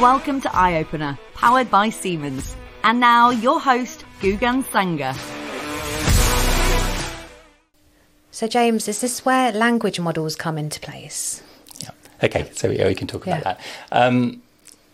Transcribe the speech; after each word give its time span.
Welcome 0.00 0.40
to 0.42 0.56
Eye 0.56 0.76
Opener, 0.76 1.18
powered 1.34 1.72
by 1.72 1.90
Siemens. 1.90 2.54
And 2.84 3.00
now, 3.00 3.30
your 3.30 3.58
host, 3.58 4.04
Gugan 4.20 4.62
Sanger. 4.62 5.12
So, 8.30 8.46
James, 8.46 8.86
is 8.86 9.00
this 9.00 9.24
where 9.24 9.50
language 9.50 9.98
models 9.98 10.36
come 10.36 10.56
into 10.56 10.78
place? 10.78 11.42
Yeah. 11.80 11.90
Okay, 12.22 12.48
so 12.54 12.70
yeah, 12.70 12.86
we 12.86 12.94
can 12.94 13.08
talk 13.08 13.26
about 13.26 13.42
that. 13.42 13.60
Um, 13.90 14.40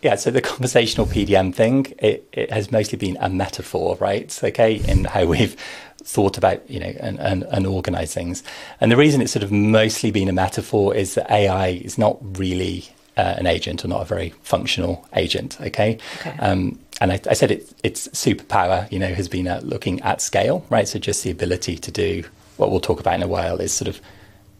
yeah, 0.01 0.15
so 0.15 0.31
the 0.31 0.41
conversational 0.41 1.05
PDM 1.05 1.53
thing, 1.53 1.93
it, 1.99 2.27
it 2.31 2.51
has 2.51 2.71
mostly 2.71 2.97
been 2.97 3.15
a 3.19 3.29
metaphor, 3.29 3.97
right? 3.97 4.35
Okay, 4.43 4.77
in 4.87 5.05
how 5.05 5.25
we've 5.25 5.55
thought 5.97 6.35
about, 6.35 6.67
you 6.67 6.79
know, 6.79 6.93
and, 6.99 7.19
and, 7.19 7.43
and 7.43 7.67
organize 7.67 8.11
things. 8.11 8.41
And 8.81 8.91
the 8.91 8.97
reason 8.97 9.21
it's 9.21 9.33
sort 9.33 9.43
of 9.43 9.51
mostly 9.51 10.09
been 10.09 10.29
a 10.29 10.33
metaphor 10.33 10.95
is 10.95 11.13
that 11.13 11.29
AI 11.29 11.67
is 11.67 11.99
not 11.99 12.17
really 12.39 12.89
uh, 13.17 13.35
an 13.37 13.47
agent 13.47 13.83
or 13.85 13.87
not 13.87 14.01
a 14.01 14.05
very 14.05 14.29
functional 14.43 15.07
agent, 15.15 15.57
okay? 15.61 15.97
Okay. 16.19 16.35
Um, 16.39 16.79
and 17.01 17.11
I, 17.11 17.19
I 17.29 17.33
said 17.33 17.51
it, 17.51 17.71
its 17.83 18.07
superpower, 18.09 18.89
you 18.91 18.99
know, 18.99 19.13
has 19.13 19.27
been 19.27 19.47
uh, 19.47 19.59
looking 19.63 20.01
at 20.01 20.21
scale, 20.21 20.65
right? 20.69 20.87
So 20.87 20.99
just 20.99 21.23
the 21.23 21.31
ability 21.31 21.77
to 21.77 21.91
do 21.91 22.23
what 22.57 22.71
we'll 22.71 22.79
talk 22.79 22.99
about 22.99 23.15
in 23.15 23.23
a 23.23 23.27
while 23.27 23.57
is 23.59 23.71
sort 23.73 23.87
of, 23.89 23.99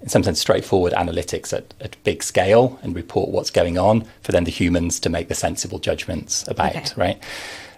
in 0.01 0.09
some 0.09 0.23
sense, 0.23 0.39
straightforward 0.39 0.93
analytics 0.93 1.53
at, 1.53 1.73
at 1.81 1.95
big 2.03 2.21
scale 2.23 2.77
and 2.83 2.95
report 2.95 3.29
what's 3.29 3.49
going 3.49 3.77
on 3.77 4.05
for 4.21 4.31
then 4.31 4.43
the 4.43 4.51
humans 4.51 4.99
to 5.01 5.09
make 5.09 5.27
the 5.29 5.35
sensible 5.35 5.79
judgments 5.79 6.45
about, 6.47 6.75
Okay. 6.75 6.91
right? 6.97 7.23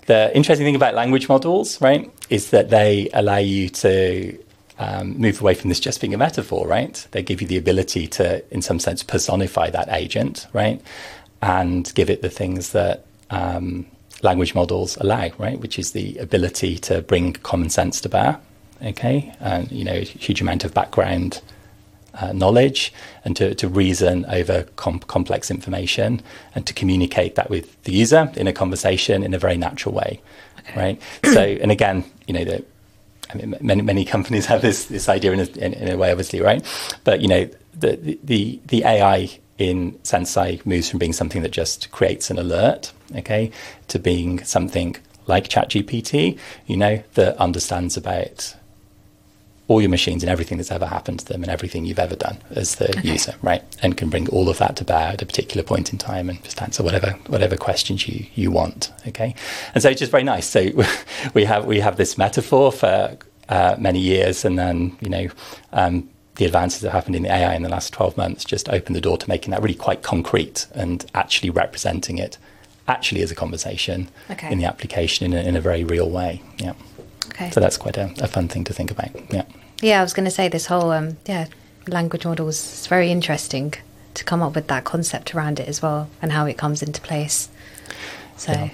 The 0.07 0.35
interesting 0.35 0.65
thing 0.65 0.75
about 0.75 0.93
language 0.95 1.27
models, 1.29 1.79
right, 1.81 2.09
is 2.29 2.49
that 2.51 2.69
they 2.69 3.09
allow 3.13 3.37
you 3.37 3.69
to 3.69 4.37
um, 4.79 5.17
move 5.17 5.41
away 5.41 5.53
from 5.53 5.69
this 5.69 5.79
just 5.79 6.01
being 6.01 6.13
a 6.13 6.17
metaphor, 6.17 6.67
right? 6.67 7.07
They 7.11 7.23
give 7.23 7.41
you 7.41 7.47
the 7.47 7.57
ability 7.57 8.07
to, 8.07 8.43
in 8.53 8.61
some 8.61 8.79
sense, 8.79 9.03
personify 9.03 9.69
that 9.71 9.89
agent, 9.89 10.47
right, 10.53 10.81
and 11.41 11.91
give 11.95 12.09
it 12.09 12.21
the 12.21 12.29
things 12.29 12.71
that 12.71 13.05
um, 13.29 13.85
language 14.21 14.55
models 14.55 14.97
allow, 14.97 15.29
right, 15.37 15.59
which 15.59 15.79
is 15.79 15.91
the 15.91 16.17
ability 16.17 16.77
to 16.79 17.01
bring 17.01 17.33
common 17.33 17.69
sense 17.69 18.01
to 18.01 18.09
bear, 18.09 18.39
okay, 18.83 19.33
and 19.39 19.71
you 19.71 19.83
know, 19.83 19.93
a 19.93 20.03
huge 20.03 20.41
amount 20.41 20.63
of 20.63 20.73
background 20.73 21.41
uh, 22.19 22.33
knowledge 22.33 22.93
and 23.25 23.35
to, 23.35 23.53
to 23.55 23.67
reason 23.67 24.25
over 24.25 24.63
com- 24.75 24.99
complex 24.99 25.51
information 25.51 26.21
and 26.55 26.65
to 26.65 26.73
communicate 26.73 27.35
that 27.35 27.49
with 27.49 27.81
the 27.83 27.91
user 27.91 28.31
in 28.35 28.47
a 28.47 28.53
conversation 28.53 29.23
in 29.23 29.33
a 29.33 29.39
very 29.39 29.57
natural 29.57 29.93
way, 29.93 30.19
right? 30.75 31.01
so, 31.23 31.41
and 31.41 31.71
again, 31.71 32.03
you 32.25 32.33
know, 32.33 32.43
the, 32.43 32.65
I 33.29 33.35
mean, 33.35 33.55
many 33.61 33.81
many 33.81 34.05
companies 34.05 34.45
have 34.45 34.61
this 34.61 34.85
this 34.85 35.09
idea 35.09 35.31
in 35.33 35.39
a, 35.39 35.43
in, 35.43 35.73
in 35.73 35.89
a 35.89 35.97
way, 35.97 36.11
obviously, 36.11 36.41
right? 36.41 36.65
But 37.03 37.21
you 37.21 37.27
know, 37.27 37.49
the 37.73 38.17
the 38.23 38.59
the 38.67 38.83
AI 38.83 39.29
in 39.57 39.93
Senseye 40.03 40.63
moves 40.65 40.89
from 40.89 40.99
being 40.99 41.13
something 41.13 41.41
that 41.41 41.51
just 41.51 41.91
creates 41.91 42.29
an 42.29 42.37
alert, 42.37 42.91
okay, 43.15 43.51
to 43.87 43.99
being 43.99 44.43
something 44.43 44.95
like 45.25 45.49
ChatGPT, 45.49 46.37
you 46.67 46.77
know, 46.77 47.03
that 47.15 47.37
understands 47.37 47.97
about 47.97 48.55
all 49.67 49.81
your 49.81 49.89
machines 49.89 50.23
and 50.23 50.29
everything 50.29 50.57
that's 50.57 50.71
ever 50.71 50.85
happened 50.85 51.19
to 51.19 51.25
them 51.25 51.43
and 51.43 51.51
everything 51.51 51.85
you've 51.85 51.99
ever 51.99 52.15
done 52.15 52.37
as 52.51 52.75
the 52.75 52.99
user, 53.03 53.35
right? 53.41 53.63
And 53.81 53.97
can 53.97 54.09
bring 54.09 54.29
all 54.29 54.47
of 54.49 54.57
that 54.59 54.77
to 54.77 54.85
bear 54.85 55.09
at 55.09 55.21
a 55.21 55.25
particular 55.25 55.63
point 55.63 55.91
in 55.91 55.97
time 55.97 56.29
and 56.29 56.41
just 56.43 56.61
answer 56.61 56.83
whatever 56.83 57.11
whatever 57.27 57.57
questions 57.57 58.07
you 58.07 58.25
you 58.35 58.49
want. 58.51 58.91
Okay, 59.07 59.35
and 59.73 59.81
so 59.83 59.89
it's 59.89 59.99
just 59.99 60.11
very 60.11 60.23
nice. 60.23 60.47
So 60.47 60.69
we 61.33 61.43
have 61.45 61.65
we 61.65 61.79
have 61.79 61.97
this 61.97 62.17
metaphor 62.17 62.71
for 62.71 63.17
uh, 63.49 63.75
many 63.77 63.99
years, 63.99 64.45
and 64.45 64.57
then 64.57 64.97
you 65.01 65.09
know. 65.09 65.27
Um, 65.73 66.09
the 66.35 66.45
advances 66.45 66.81
that 66.81 66.91
happened 66.91 67.15
in 67.15 67.23
the 67.23 67.33
AI 67.33 67.55
in 67.55 67.63
the 67.63 67.69
last 67.69 67.91
12 67.93 68.15
months 68.15 68.45
just 68.45 68.69
opened 68.69 68.95
the 68.95 69.01
door 69.01 69.17
to 69.17 69.27
making 69.27 69.49
that 69.49 69.59
really 69.59 69.73
quite 69.73 70.03
concrete 70.03 70.67
and 70.75 71.03
actually 71.15 71.49
representing 71.49 72.19
it 72.19 72.37
actually 72.87 73.23
as 73.23 73.31
a 73.31 73.35
conversation 73.35 74.07
Okay. 74.29 74.51
in 74.51 74.59
the 74.59 74.65
application 74.65 75.25
in 75.25 75.33
a, 75.33 75.41
in 75.41 75.55
a 75.55 75.61
very 75.61 75.83
real 75.83 76.07
way. 76.11 76.43
Yeah. 76.59 76.73
Okay. 77.29 77.49
So 77.51 77.59
that's 77.59 77.77
quite 77.77 77.97
a, 77.97 78.11
a 78.21 78.27
fun 78.27 78.47
thing 78.47 78.63
to 78.65 78.73
think 78.73 78.91
about. 78.91 79.09
Yeah. 79.31 79.43
Yeah, 79.81 79.99
I 79.99 80.03
was 80.03 80.13
going 80.13 80.25
to 80.25 80.31
say 80.31 80.47
this 80.47 80.65
whole 80.65 80.91
um, 80.91 81.17
yeah 81.25 81.47
language 81.87 82.25
models 82.25 82.57
is 82.57 82.87
very 82.87 83.11
interesting 83.11 83.73
to 84.13 84.23
come 84.23 84.41
up 84.41 84.55
with 84.55 84.67
that 84.67 84.83
concept 84.83 85.33
around 85.35 85.59
it 85.59 85.67
as 85.67 85.81
well 85.81 86.09
and 86.21 86.31
how 86.31 86.45
it 86.45 86.57
comes 86.57 86.81
into 86.81 86.99
place. 87.01 87.49
So 88.35 88.51
Yeah. 88.51 88.69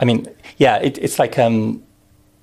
I 0.00 0.04
mean, 0.04 0.26
yeah, 0.58 0.76
it, 0.76 0.98
it's 0.98 1.18
like, 1.18 1.38
um, 1.38 1.82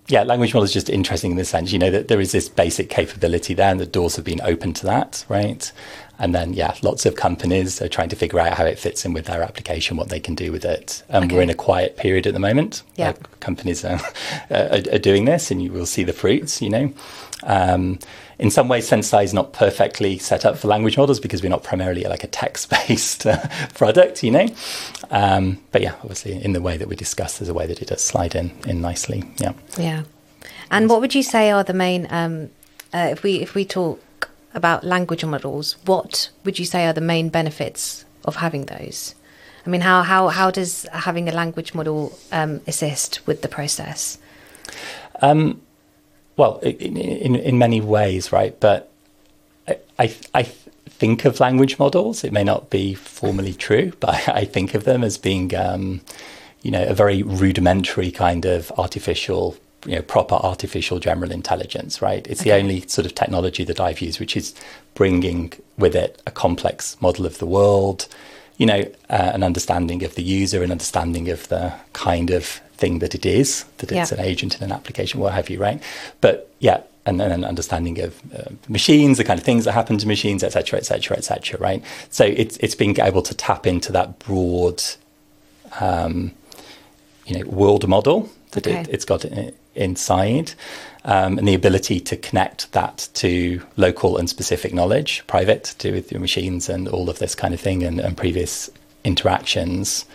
yeah, 0.07 0.23
language 0.23 0.53
model 0.53 0.63
is 0.63 0.73
just 0.73 0.89
interesting 0.89 1.31
in 1.31 1.37
the 1.37 1.45
sense, 1.45 1.71
you 1.71 1.79
know, 1.79 1.91
that 1.91 2.07
there 2.07 2.19
is 2.19 2.31
this 2.31 2.49
basic 2.49 2.89
capability 2.89 3.53
there 3.53 3.69
and 3.69 3.79
the 3.79 3.85
doors 3.85 4.15
have 4.15 4.25
been 4.25 4.41
open 4.41 4.73
to 4.73 4.85
that, 4.85 5.23
right? 5.29 5.71
And 6.19 6.33
then, 6.33 6.53
yeah, 6.53 6.75
lots 6.83 7.05
of 7.05 7.15
companies 7.15 7.81
are 7.81 7.89
trying 7.89 8.09
to 8.09 8.15
figure 8.15 8.39
out 8.39 8.53
how 8.57 8.65
it 8.65 8.77
fits 8.77 9.03
in 9.03 9.13
with 9.13 9.25
their 9.25 9.41
application, 9.41 9.97
what 9.97 10.09
they 10.09 10.19
can 10.19 10.35
do 10.35 10.51
with 10.51 10.63
it. 10.63 11.03
And 11.09 11.25
Okay. 11.25 11.35
we're 11.35 11.41
in 11.41 11.49
a 11.49 11.55
quiet 11.55 11.97
period 11.97 12.27
at 12.27 12.33
the 12.33 12.39
moment. 12.39 12.83
Yeah. 12.95 13.07
Like, 13.07 13.39
companies 13.39 13.83
are, 13.83 13.99
are, 14.51 14.81
are 14.91 14.99
doing 14.99 15.25
this 15.25 15.49
and 15.51 15.61
you 15.61 15.71
will 15.71 15.85
see 15.87 16.03
the 16.03 16.13
fruits, 16.13 16.61
you 16.61 16.69
know. 16.69 16.93
Um, 17.43 17.99
in 18.39 18.51
some 18.51 18.67
ways, 18.67 18.89
Senseye 18.89 19.23
is 19.23 19.33
not 19.33 19.53
perfectly 19.53 20.17
set 20.17 20.45
up 20.45 20.57
for 20.57 20.67
language 20.67 20.97
models 20.97 21.19
because 21.19 21.41
we're 21.43 21.49
not 21.49 21.63
primarily 21.63 22.03
like 22.03 22.23
a 22.23 22.27
text-based 22.27 23.25
uh, 23.27 23.37
product, 23.73 24.23
you 24.23 24.31
know. 24.31 24.47
Um, 25.11 25.59
but 25.71 25.81
yeah, 25.81 25.95
obviously, 26.01 26.41
in 26.43 26.53
the 26.53 26.61
way 26.61 26.77
that 26.77 26.87
we 26.87 26.95
discussed, 26.95 27.39
there's 27.39 27.49
a 27.49 27.53
way 27.53 27.67
that 27.67 27.81
it 27.81 27.87
does 27.89 28.01
slide 28.01 28.35
in 28.35 28.51
in 28.65 28.81
nicely. 28.81 29.23
Yeah. 29.37 29.53
yeah. 29.77 30.03
And 30.71 30.89
what 30.89 31.01
would 31.01 31.13
you 31.13 31.23
say 31.23 31.51
are 31.51 31.63
the 31.63 31.73
main 31.73 32.07
um, 32.09 32.49
uh, 32.93 33.09
if 33.11 33.23
we 33.23 33.41
if 33.41 33.55
we 33.55 33.65
talk 33.65 34.01
about 34.53 34.83
language 34.83 35.25
models? 35.25 35.77
What 35.85 36.29
would 36.43 36.59
you 36.59 36.65
say 36.65 36.85
are 36.85 36.93
the 36.93 37.01
main 37.01 37.29
benefits 37.29 38.05
of 38.25 38.37
having 38.37 38.65
those? 38.65 39.15
I 39.65 39.69
mean, 39.69 39.81
how 39.81 40.01
how 40.03 40.27
how 40.27 40.51
does 40.51 40.85
having 40.91 41.29
a 41.29 41.31
language 41.31 41.73
model 41.73 42.17
um, 42.31 42.61
assist 42.67 43.25
with 43.25 43.41
the 43.41 43.47
process? 43.47 44.17
Well, 46.35 46.57
in, 46.59 46.97
in 46.97 47.35
in 47.35 47.57
many 47.57 47.79
ways, 47.79 48.31
right? 48.31 48.59
But 48.59 48.89
I, 49.67 49.77
I 49.99 50.15
I 50.33 50.43
think 50.43 51.25
of 51.25 51.39
language 51.39 51.77
models. 51.79 52.23
It 52.23 52.33
may 52.33 52.43
not 52.43 52.69
be 52.69 52.93
formally 52.93 53.53
true, 53.53 53.93
but 53.99 54.09
I, 54.09 54.33
I 54.41 54.45
think 54.45 54.73
of 54.73 54.83
them 54.83 55.03
as 55.03 55.17
being, 55.17 55.55
um, 55.55 56.01
you 56.61 56.71
know, 56.71 56.83
a 56.83 56.93
very 56.93 57.23
rudimentary 57.23 58.11
kind 58.11 58.45
of 58.45 58.71
artificial, 58.77 59.57
you 59.85 59.95
know, 59.95 60.01
proper 60.01 60.35
artificial 60.35 60.99
general 60.99 61.31
intelligence, 61.31 62.01
right? 62.01 62.25
It's 62.27 62.43
the 62.43 62.53
only 62.53 62.81
sort 62.87 63.05
of 63.05 63.13
technology 63.15 63.63
that 63.65 63.79
I've 63.79 64.01
used, 64.01 64.19
which 64.19 64.37
is 64.37 64.53
bringing 64.93 65.53
with 65.77 65.95
it 65.95 66.21
a 66.25 66.31
complex 66.31 66.95
model 67.01 67.25
of 67.25 67.37
the 67.39 67.45
world, 67.45 68.07
you 68.57 68.65
know, 68.65 68.81
uh, 69.09 69.31
an 69.33 69.43
understanding 69.43 70.03
of 70.03 70.15
the 70.15 70.23
user, 70.23 70.63
an 70.63 70.71
understanding 70.71 71.29
of 71.29 71.47
the 71.49 71.73
kind 71.93 72.29
of 72.29 72.45
thing 72.77 72.99
that 72.99 73.13
it 73.15 73.25
is, 73.25 73.65
that 73.79 73.91
it's 73.91 74.11
Yeah. 74.11 74.19
an 74.19 74.23
agent 74.25 74.55
in 74.57 74.63
an 74.63 74.71
application, 74.71 75.19
what 75.19 75.33
have 75.33 75.49
you, 75.49 75.59
right? 75.59 75.81
But 76.21 76.49
yeah, 76.59 76.81
and 77.05 77.19
then 77.19 77.31
an 77.31 77.43
understanding 77.43 77.99
of 77.99 78.15
uh, 78.33 78.51
machines, 78.69 79.17
the 79.17 79.23
kind 79.25 79.37
of 79.39 79.43
things 79.45 79.65
that 79.65 79.73
happen 79.73 79.97
to 79.97 80.07
machines, 80.07 80.43
et 80.43 80.53
cetera, 80.53 80.79
et 80.79 80.85
cetera, 80.85 81.17
et 81.17 81.23
cetera, 81.25 81.59
right? 81.59 81.83
So 82.09 82.23
it's 82.23 82.55
it's 82.57 82.75
being 82.75 82.97
able 82.99 83.21
to 83.23 83.33
tap 83.33 83.67
into 83.67 83.91
that 83.91 84.19
broad, 84.19 84.81
um, 85.81 86.31
you 87.25 87.37
know, 87.37 87.45
world 87.49 87.87
model 87.87 88.29
that 88.53 88.65
Okay. 88.67 88.79
it, 88.81 88.87
it's 88.89 89.05
got 89.05 89.25
inside, 89.75 90.53
um, 91.05 91.37
and 91.37 91.47
the 91.47 91.53
ability 91.53 91.99
to 91.99 92.15
connect 92.15 92.71
that 92.71 93.09
to 93.15 93.61
local 93.77 94.17
and 94.17 94.29
specific 94.29 94.73
knowledge, 94.73 95.23
private, 95.27 95.63
to 95.65 95.77
do 95.89 95.91
with 95.93 96.11
your 96.11 96.21
machines 96.21 96.69
and 96.69 96.87
all 96.87 97.09
of 97.09 97.19
this 97.19 97.35
kind 97.35 97.53
of 97.53 97.59
thing, 97.59 97.83
and, 97.83 97.99
and 97.99 98.15
previous 98.17 98.69
interactions 99.03 100.05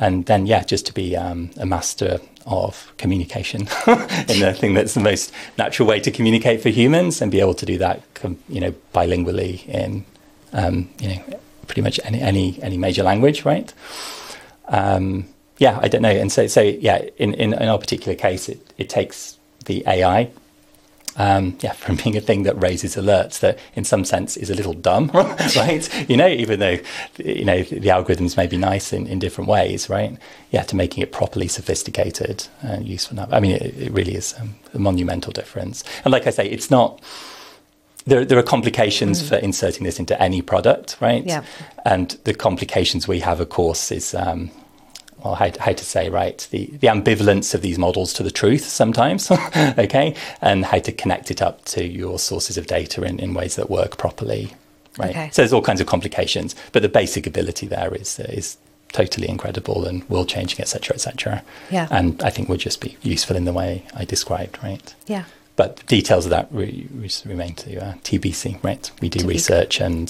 and 0.00 0.26
then 0.26 0.46
yeah 0.46 0.62
just 0.62 0.86
to 0.86 0.92
be 0.94 1.16
um, 1.16 1.50
a 1.56 1.66
master 1.66 2.20
of 2.46 2.92
communication 2.98 3.62
in 4.28 4.40
the 4.40 4.54
thing 4.56 4.74
that's 4.74 4.94
the 4.94 5.00
most 5.00 5.32
natural 5.56 5.88
way 5.88 5.98
to 5.98 6.10
communicate 6.10 6.60
for 6.62 6.68
humans 6.68 7.20
and 7.20 7.32
be 7.32 7.40
able 7.40 7.54
to 7.54 7.66
do 7.66 7.78
that 7.78 8.00
you 8.48 8.60
know 8.60 8.72
bilingually 8.94 9.66
in 9.66 10.04
um, 10.52 10.88
you 11.00 11.08
know 11.08 11.40
pretty 11.66 11.80
much 11.82 11.98
any 12.04 12.20
any 12.20 12.62
any 12.62 12.76
major 12.76 13.02
language 13.02 13.44
right 13.44 13.72
um, 14.68 15.26
yeah 15.58 15.78
i 15.82 15.88
don't 15.88 16.02
know 16.02 16.08
and 16.08 16.32
so 16.32 16.46
so 16.46 16.60
yeah 16.60 17.04
in 17.16 17.34
in, 17.34 17.52
in 17.52 17.68
our 17.68 17.78
particular 17.78 18.16
case 18.16 18.48
it, 18.48 18.72
it 18.78 18.88
takes 18.88 19.38
the 19.66 19.82
ai 19.86 20.30
um, 21.18 21.58
yeah, 21.60 21.72
from 21.72 21.96
being 21.96 22.16
a 22.16 22.20
thing 22.20 22.44
that 22.44 22.60
raises 22.62 22.94
alerts 22.94 23.40
that, 23.40 23.58
in 23.74 23.84
some 23.84 24.04
sense, 24.04 24.36
is 24.36 24.50
a 24.50 24.54
little 24.54 24.72
dumb, 24.72 25.10
right? 25.14 26.08
You 26.08 26.16
know, 26.16 26.28
even 26.28 26.60
though 26.60 26.78
you 27.18 27.44
know 27.44 27.62
the 27.62 27.88
algorithms 27.88 28.36
may 28.36 28.46
be 28.46 28.56
nice 28.56 28.92
in, 28.92 29.06
in 29.08 29.18
different 29.18 29.50
ways, 29.50 29.90
right? 29.90 30.16
Yeah, 30.52 30.62
to 30.62 30.76
making 30.76 31.02
it 31.02 31.10
properly 31.10 31.48
sophisticated 31.48 32.46
and 32.62 32.86
useful. 32.86 33.16
Enough. 33.16 33.32
I 33.32 33.40
mean, 33.40 33.52
it, 33.52 33.76
it 33.76 33.92
really 33.92 34.14
is 34.14 34.34
um, 34.40 34.54
a 34.72 34.78
monumental 34.78 35.32
difference. 35.32 35.82
And 36.04 36.12
like 36.12 36.26
I 36.26 36.30
say, 36.30 36.48
it's 36.48 36.70
not. 36.70 37.02
There, 38.06 38.24
there 38.24 38.38
are 38.38 38.42
complications 38.42 39.28
for 39.28 39.36
inserting 39.36 39.84
this 39.84 39.98
into 39.98 40.18
any 40.22 40.40
product, 40.40 40.96
right? 40.98 41.26
Yeah. 41.26 41.44
And 41.84 42.12
the 42.24 42.32
complications 42.32 43.06
we 43.06 43.20
have, 43.20 43.38
of 43.38 43.50
course, 43.50 43.92
is 43.92 44.14
um, 44.14 44.50
well, 45.24 45.34
how, 45.34 45.50
how 45.60 45.72
to 45.72 45.84
say, 45.84 46.08
right, 46.08 46.46
the, 46.50 46.66
the 46.66 46.86
ambivalence 46.88 47.54
of 47.54 47.60
these 47.62 47.78
models 47.78 48.12
to 48.14 48.22
the 48.22 48.30
truth 48.30 48.64
sometimes, 48.64 49.30
okay, 49.76 50.14
and 50.40 50.64
how 50.66 50.78
to 50.78 50.92
connect 50.92 51.30
it 51.30 51.42
up 51.42 51.64
to 51.66 51.84
your 51.86 52.18
sources 52.18 52.56
of 52.56 52.66
data 52.66 53.02
in, 53.02 53.18
in 53.18 53.34
ways 53.34 53.56
that 53.56 53.68
work 53.70 53.96
properly, 53.98 54.52
right? 54.98 55.10
Okay. 55.10 55.30
So 55.32 55.42
there's 55.42 55.52
all 55.52 55.62
kinds 55.62 55.80
of 55.80 55.86
complications, 55.86 56.54
but 56.72 56.82
the 56.82 56.88
basic 56.88 57.26
ability 57.26 57.66
there 57.66 57.94
is, 57.94 58.18
is 58.20 58.56
totally 58.92 59.28
incredible 59.28 59.84
and 59.86 60.08
world 60.08 60.28
changing, 60.28 60.60
etc., 60.60 60.94
etc. 60.94 61.42
Yeah. 61.70 61.88
And 61.90 62.22
I 62.22 62.30
think 62.30 62.48
would 62.48 62.60
just 62.60 62.80
be 62.80 62.96
useful 63.02 63.36
in 63.36 63.44
the 63.44 63.52
way 63.52 63.84
I 63.94 64.04
described, 64.04 64.58
right? 64.62 64.94
Yeah. 65.06 65.24
But 65.56 65.84
details 65.88 66.24
of 66.24 66.30
that 66.30 66.46
re- 66.52 66.86
re- 66.94 67.10
remain 67.26 67.54
to 67.56 67.84
uh, 67.84 67.92
TBC, 68.04 68.62
right? 68.62 68.90
We 69.00 69.08
do 69.08 69.18
To 69.18 69.26
be- 69.26 69.34
research 69.34 69.80
and 69.80 70.08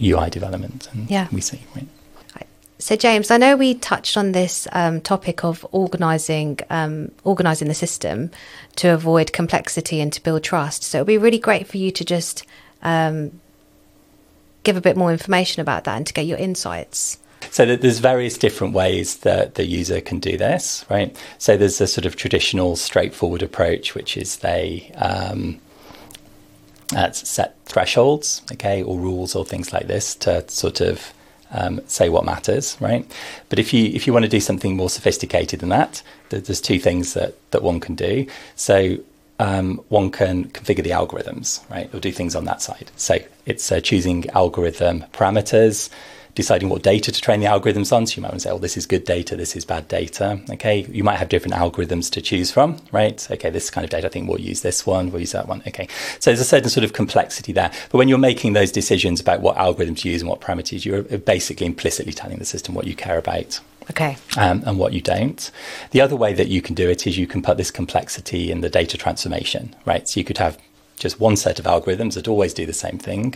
UI 0.00 0.30
development, 0.30 0.88
and 0.92 1.10
Yeah. 1.10 1.26
we 1.32 1.40
see, 1.40 1.60
right? 1.74 1.88
So, 2.78 2.94
James, 2.94 3.30
I 3.30 3.38
know 3.38 3.56
we 3.56 3.74
touched 3.74 4.16
on 4.16 4.32
this 4.32 4.68
um, 4.72 5.00
topic 5.00 5.44
of 5.44 5.66
organising 5.72 6.58
um, 6.68 7.10
organising 7.24 7.68
the 7.68 7.74
system 7.74 8.30
to 8.76 8.88
avoid 8.88 9.32
complexity 9.32 10.00
and 10.00 10.12
to 10.12 10.22
build 10.22 10.44
trust. 10.44 10.82
So, 10.82 10.98
it 10.98 11.00
would 11.02 11.06
be 11.06 11.18
really 11.18 11.38
great 11.38 11.66
for 11.66 11.78
you 11.78 11.90
to 11.92 12.04
just 12.04 12.44
um, 12.82 13.40
give 14.62 14.76
a 14.76 14.80
bit 14.80 14.96
more 14.96 15.10
information 15.10 15.62
about 15.62 15.84
that 15.84 15.96
and 15.96 16.06
to 16.06 16.12
get 16.12 16.26
your 16.26 16.38
insights. 16.38 17.18
So 17.50 17.76
there's 17.76 18.00
various 18.00 18.36
different 18.36 18.74
ways 18.74 19.18
that 19.18 19.54
the 19.54 19.64
user 19.64 20.00
can 20.00 20.18
do 20.18 20.36
this, 20.36 20.84
right? 20.90 21.16
So 21.38 21.56
there's 21.56 21.80
a 21.80 21.86
sort 21.86 22.04
of 22.04 22.16
traditional, 22.16 22.76
straightforward 22.76 23.42
approach, 23.42 23.94
which 23.94 24.16
is 24.16 24.38
they 24.38 24.90
um, 24.96 25.60
uh, 26.94 27.10
set 27.12 27.56
thresholds, 27.64 28.42
okay, 28.52 28.82
or 28.82 28.98
rules 28.98 29.34
or 29.34 29.44
things 29.44 29.72
like 29.72 29.86
this 29.86 30.14
to 30.16 30.48
sort 30.48 30.80
of 30.80 31.12
um, 31.50 31.80
say 31.86 32.08
what 32.08 32.24
matters, 32.24 32.76
right? 32.80 33.10
But 33.48 33.58
if 33.58 33.72
you 33.72 33.86
if 33.86 34.06
you 34.06 34.12
want 34.12 34.24
to 34.24 34.28
do 34.28 34.40
something 34.40 34.76
more 34.76 34.90
sophisticated 34.90 35.60
than 35.60 35.68
that, 35.70 36.02
th- 36.30 36.44
there's 36.44 36.60
two 36.60 36.78
things 36.78 37.14
that 37.14 37.34
that 37.50 37.62
one 37.62 37.80
can 37.80 37.94
do. 37.94 38.26
So 38.56 38.98
um, 39.38 39.76
one 39.88 40.10
can 40.10 40.46
configure 40.50 40.82
the 40.82 40.90
algorithms, 40.90 41.68
right, 41.70 41.92
or 41.94 42.00
do 42.00 42.12
things 42.12 42.34
on 42.34 42.44
that 42.46 42.62
side. 42.62 42.90
So 42.96 43.18
it's 43.44 43.70
uh, 43.70 43.80
choosing 43.80 44.28
algorithm 44.30 45.04
parameters, 45.12 45.90
deciding 46.36 46.68
what 46.68 46.82
data 46.82 47.10
to 47.10 47.20
train 47.20 47.40
the 47.40 47.46
algorithms 47.46 47.92
on. 47.92 48.06
So 48.06 48.16
you 48.16 48.22
might 48.22 48.28
want 48.28 48.42
to 48.42 48.48
say, 48.48 48.50
oh, 48.50 48.58
this 48.58 48.76
is 48.76 48.86
good 48.86 49.04
data, 49.04 49.34
this 49.34 49.56
is 49.56 49.64
bad 49.64 49.88
data. 49.88 50.40
Okay, 50.50 50.86
you 50.92 51.02
might 51.02 51.16
have 51.16 51.28
different 51.28 51.54
algorithms 51.54 52.08
to 52.12 52.20
choose 52.22 52.52
from, 52.52 52.78
right? 52.92 53.26
Okay, 53.30 53.50
this 53.50 53.70
kind 53.70 53.84
of 53.84 53.90
data, 53.90 54.06
I 54.06 54.10
think 54.10 54.28
we'll 54.28 54.40
use 54.40 54.60
this 54.60 54.86
one, 54.86 55.10
we'll 55.10 55.20
use 55.20 55.32
that 55.32 55.48
one. 55.48 55.62
Okay, 55.66 55.88
so 56.20 56.30
there's 56.30 56.40
a 56.40 56.44
certain 56.44 56.70
sort 56.70 56.84
of 56.84 56.92
complexity 56.92 57.52
there. 57.52 57.72
But 57.90 57.98
when 57.98 58.06
you're 58.08 58.18
making 58.18 58.52
those 58.52 58.70
decisions 58.70 59.20
about 59.20 59.40
what 59.40 59.56
algorithms 59.56 59.98
to 60.02 60.08
use 60.08 60.20
and 60.22 60.30
what 60.30 60.40
parameters, 60.40 60.84
you're 60.84 61.02
basically 61.02 61.66
implicitly 61.66 62.12
telling 62.12 62.38
the 62.38 62.44
system 62.44 62.74
what 62.74 62.86
you 62.86 62.94
care 62.94 63.18
about 63.18 63.60
Okay. 63.90 64.16
um, 64.36 64.62
and 64.66 64.78
what 64.78 64.92
you 64.92 65.00
don't. 65.00 65.50
The 65.92 66.00
other 66.00 66.16
way 66.16 66.34
that 66.34 66.48
you 66.48 66.60
can 66.60 66.74
do 66.74 66.88
it 66.90 67.06
is 67.06 67.16
you 67.16 67.26
can 67.26 67.40
put 67.40 67.56
this 67.56 67.70
complexity 67.70 68.50
in 68.50 68.60
the 68.60 68.68
data 68.68 68.98
transformation, 68.98 69.74
right? 69.84 70.08
So 70.08 70.18
you 70.20 70.24
could 70.24 70.38
have 70.38 70.58
just 70.96 71.20
one 71.20 71.36
set 71.36 71.58
of 71.58 71.66
algorithms 71.66 72.14
that 72.14 72.28
always 72.28 72.54
do 72.54 72.66
the 72.66 72.72
same 72.72 72.98
thing. 72.98 73.34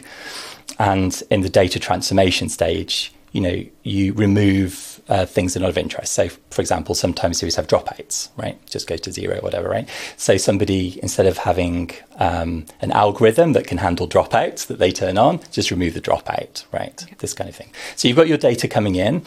And 0.78 1.22
in 1.30 1.42
the 1.42 1.48
data 1.48 1.78
transformation 1.78 2.48
stage, 2.48 3.12
you 3.32 3.40
know, 3.40 3.64
you 3.82 4.12
remove 4.14 5.00
uh, 5.08 5.24
things 5.26 5.54
that 5.54 5.60
are 5.60 5.62
not 5.62 5.70
of 5.70 5.78
interest. 5.78 6.12
So, 6.12 6.28
for 6.28 6.60
example, 6.60 6.94
sometimes 6.94 7.42
you 7.42 7.50
have 7.54 7.66
dropouts, 7.66 8.28
right? 8.36 8.58
Just 8.66 8.86
goes 8.86 9.00
to 9.02 9.12
zero, 9.12 9.40
whatever, 9.40 9.68
right? 9.68 9.88
So 10.16 10.36
somebody, 10.36 10.98
instead 11.02 11.26
of 11.26 11.38
having 11.38 11.92
um, 12.16 12.66
an 12.80 12.90
algorithm 12.92 13.52
that 13.52 13.66
can 13.66 13.78
handle 13.78 14.08
dropouts 14.08 14.66
that 14.66 14.78
they 14.78 14.90
turn 14.90 15.16
on, 15.18 15.40
just 15.52 15.70
remove 15.70 15.94
the 15.94 16.00
dropout, 16.00 16.64
right? 16.72 17.04
This 17.18 17.32
kind 17.32 17.48
of 17.48 17.54
thing. 17.54 17.70
So 17.94 18.08
you've 18.08 18.16
got 18.16 18.28
your 18.28 18.38
data 18.38 18.66
coming 18.66 18.96
in. 18.96 19.24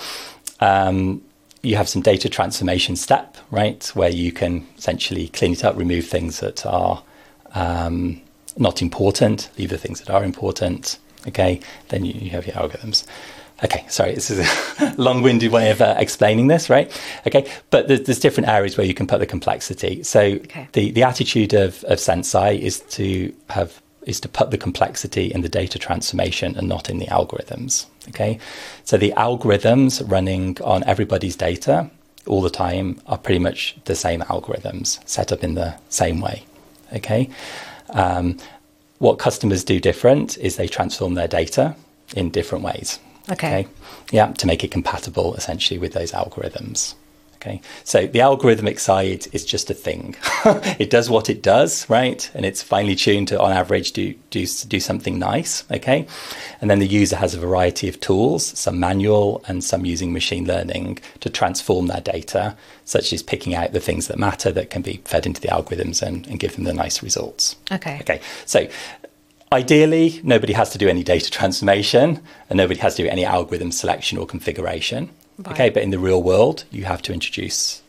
Um, 0.59 1.21
you 1.61 1.77
have 1.77 1.87
some 1.87 2.01
data 2.01 2.27
transformation 2.27 2.97
step, 2.97 3.37
right, 3.49 3.85
where 3.95 4.09
you 4.09 4.33
can 4.33 4.67
essentially 4.77 5.29
clean 5.29 5.53
it 5.53 5.63
up, 5.63 5.77
remove 5.77 6.07
things 6.07 6.41
that 6.41 6.65
are 6.65 7.03
um, 7.55 8.21
not 8.57 8.81
important, 8.81 9.49
leave 9.57 9.69
the 9.69 9.77
things 9.77 9.99
that 9.99 10.09
are 10.09 10.23
important. 10.23 10.99
Okay, 11.27 11.59
then 11.89 12.03
you, 12.05 12.13
you 12.13 12.29
have 12.31 12.45
your 12.45 12.55
algorithms. 12.55 13.05
Okay, 13.63 13.85
sorry, 13.87 14.13
this 14.13 14.29
is 14.29 14.39
a 14.39 14.93
long-winded 14.97 15.51
way 15.51 15.71
of 15.71 15.79
uh, 15.81 15.95
explaining 15.97 16.47
this, 16.47 16.69
right? 16.69 16.91
Okay, 17.25 17.49
but 17.69 17.87
there's, 17.87 18.01
there's 18.01 18.19
different 18.19 18.49
areas 18.49 18.77
where 18.77 18.85
you 18.85 18.93
can 18.93 19.07
put 19.07 19.19
the 19.19 19.25
complexity. 19.25 20.03
So 20.03 20.19
Okay. 20.21 20.67
the, 20.73 20.91
the 20.91 21.03
attitude 21.03 21.53
of, 21.53 21.81
of 21.85 21.99
Senseye 21.99 22.59
is 22.59 22.81
to 22.81 23.33
have 23.49 23.81
is 24.05 24.19
to 24.19 24.27
put 24.27 24.51
the 24.51 24.57
complexity 24.57 25.31
in 25.33 25.43
the 25.43 25.47
data 25.47 25.79
transformation 25.79 26.57
and 26.57 26.67
not 26.67 26.89
in 26.89 26.97
the 26.99 27.05
algorithms. 27.05 27.85
Okay, 28.09 28.37
so 28.83 28.97
the 28.97 29.13
algorithms 29.15 30.03
running 30.11 30.57
on 30.61 30.83
everybody's 30.83 31.37
data 31.37 31.89
all 32.27 32.41
the 32.41 32.49
time 32.49 32.99
are 33.07 33.17
pretty 33.17 33.39
much 33.39 33.77
the 33.85 33.95
same 33.95 34.19
algorithms 34.23 34.99
set 35.07 35.31
up 35.31 35.41
in 35.41 35.53
the 35.53 35.73
same 35.87 36.19
way. 36.19 36.43
Okay, 36.93 37.29
um, 37.93 38.37
what 38.99 39.19
customers 39.19 39.63
do 39.63 39.79
different 39.79 40.37
is 40.37 40.55
they 40.55 40.67
transform 40.67 41.15
their 41.15 41.27
data 41.27 41.75
in 42.15 42.29
different 42.29 42.63
ways. 42.63 42.99
Okay. 43.29 43.67
Yeah, 44.11 44.31
to 44.33 44.47
make 44.47 44.63
it 44.63 44.71
compatible 44.71 45.35
essentially 45.35 45.79
with 45.79 45.93
those 45.93 46.11
algorithms. 46.11 46.95
Okay. 47.43 47.59
So 47.83 48.07
the 48.07 48.19
algorithmic 48.19 48.79
side 48.79 49.27
is 49.33 49.43
just 49.43 49.69
a 49.69 49.73
thing. 49.73 50.15
it 50.79 50.89
does 50.89 51.09
what 51.09 51.29
it 51.29 51.43
does, 51.43 51.89
right? 51.89 52.31
And 52.33 52.45
it's 52.45 52.63
finely 52.63 52.95
tuned 52.95 53.27
to, 53.29 53.41
on 53.41 53.51
average, 53.51 53.91
do, 53.91 54.13
do, 54.29 54.45
do 54.45 54.79
something 54.79 55.19
nice. 55.19 55.69
Okay. 55.69 56.07
And 56.61 56.69
then 56.69 56.79
the 56.79 56.87
user 56.87 57.17
has 57.17 57.35
a 57.35 57.39
variety 57.39 57.89
of 57.89 57.99
tools, 57.99 58.45
some 58.57 58.79
manual 58.79 59.43
and 59.45 59.61
some 59.61 59.85
using 59.85 60.13
machine 60.13 60.45
learning 60.45 60.99
to 61.19 61.29
transform 61.29 61.87
their 61.87 61.99
data, 61.99 62.55
such 62.85 63.11
as 63.11 63.21
picking 63.21 63.53
out 63.53 63.73
the 63.73 63.81
things 63.81 64.07
that 64.07 64.17
matter 64.17 64.49
that 64.53 64.69
can 64.69 64.81
be 64.81 65.01
fed 65.03 65.25
into 65.25 65.41
the 65.41 65.49
algorithms 65.49 66.01
and, 66.01 66.25
and 66.27 66.39
give 66.39 66.55
them 66.55 66.63
the 66.63 66.73
nice 66.73 67.03
results. 67.03 67.57
Okay. 67.73 67.97
Okay, 67.99 68.21
so 68.45 68.69
ideally, 69.51 70.21
nobody 70.23 70.53
has 70.53 70.69
to 70.69 70.77
do 70.77 70.87
any 70.87 71.03
data 71.03 71.29
transformation 71.29 72.21
and 72.49 72.55
nobody 72.55 72.79
has 72.79 72.95
to 72.95 73.03
do 73.03 73.09
any 73.09 73.25
algorithm 73.25 73.73
selection 73.73 74.17
or 74.17 74.25
configuration. 74.25 75.09
Okay, 75.47 75.69
but 75.69 75.83
in 75.83 75.89
the 75.89 75.99
real 75.99 76.21
world, 76.21 76.65
you 76.71 76.85
have 76.85 77.01
to 77.03 77.13
introduce 77.13 77.81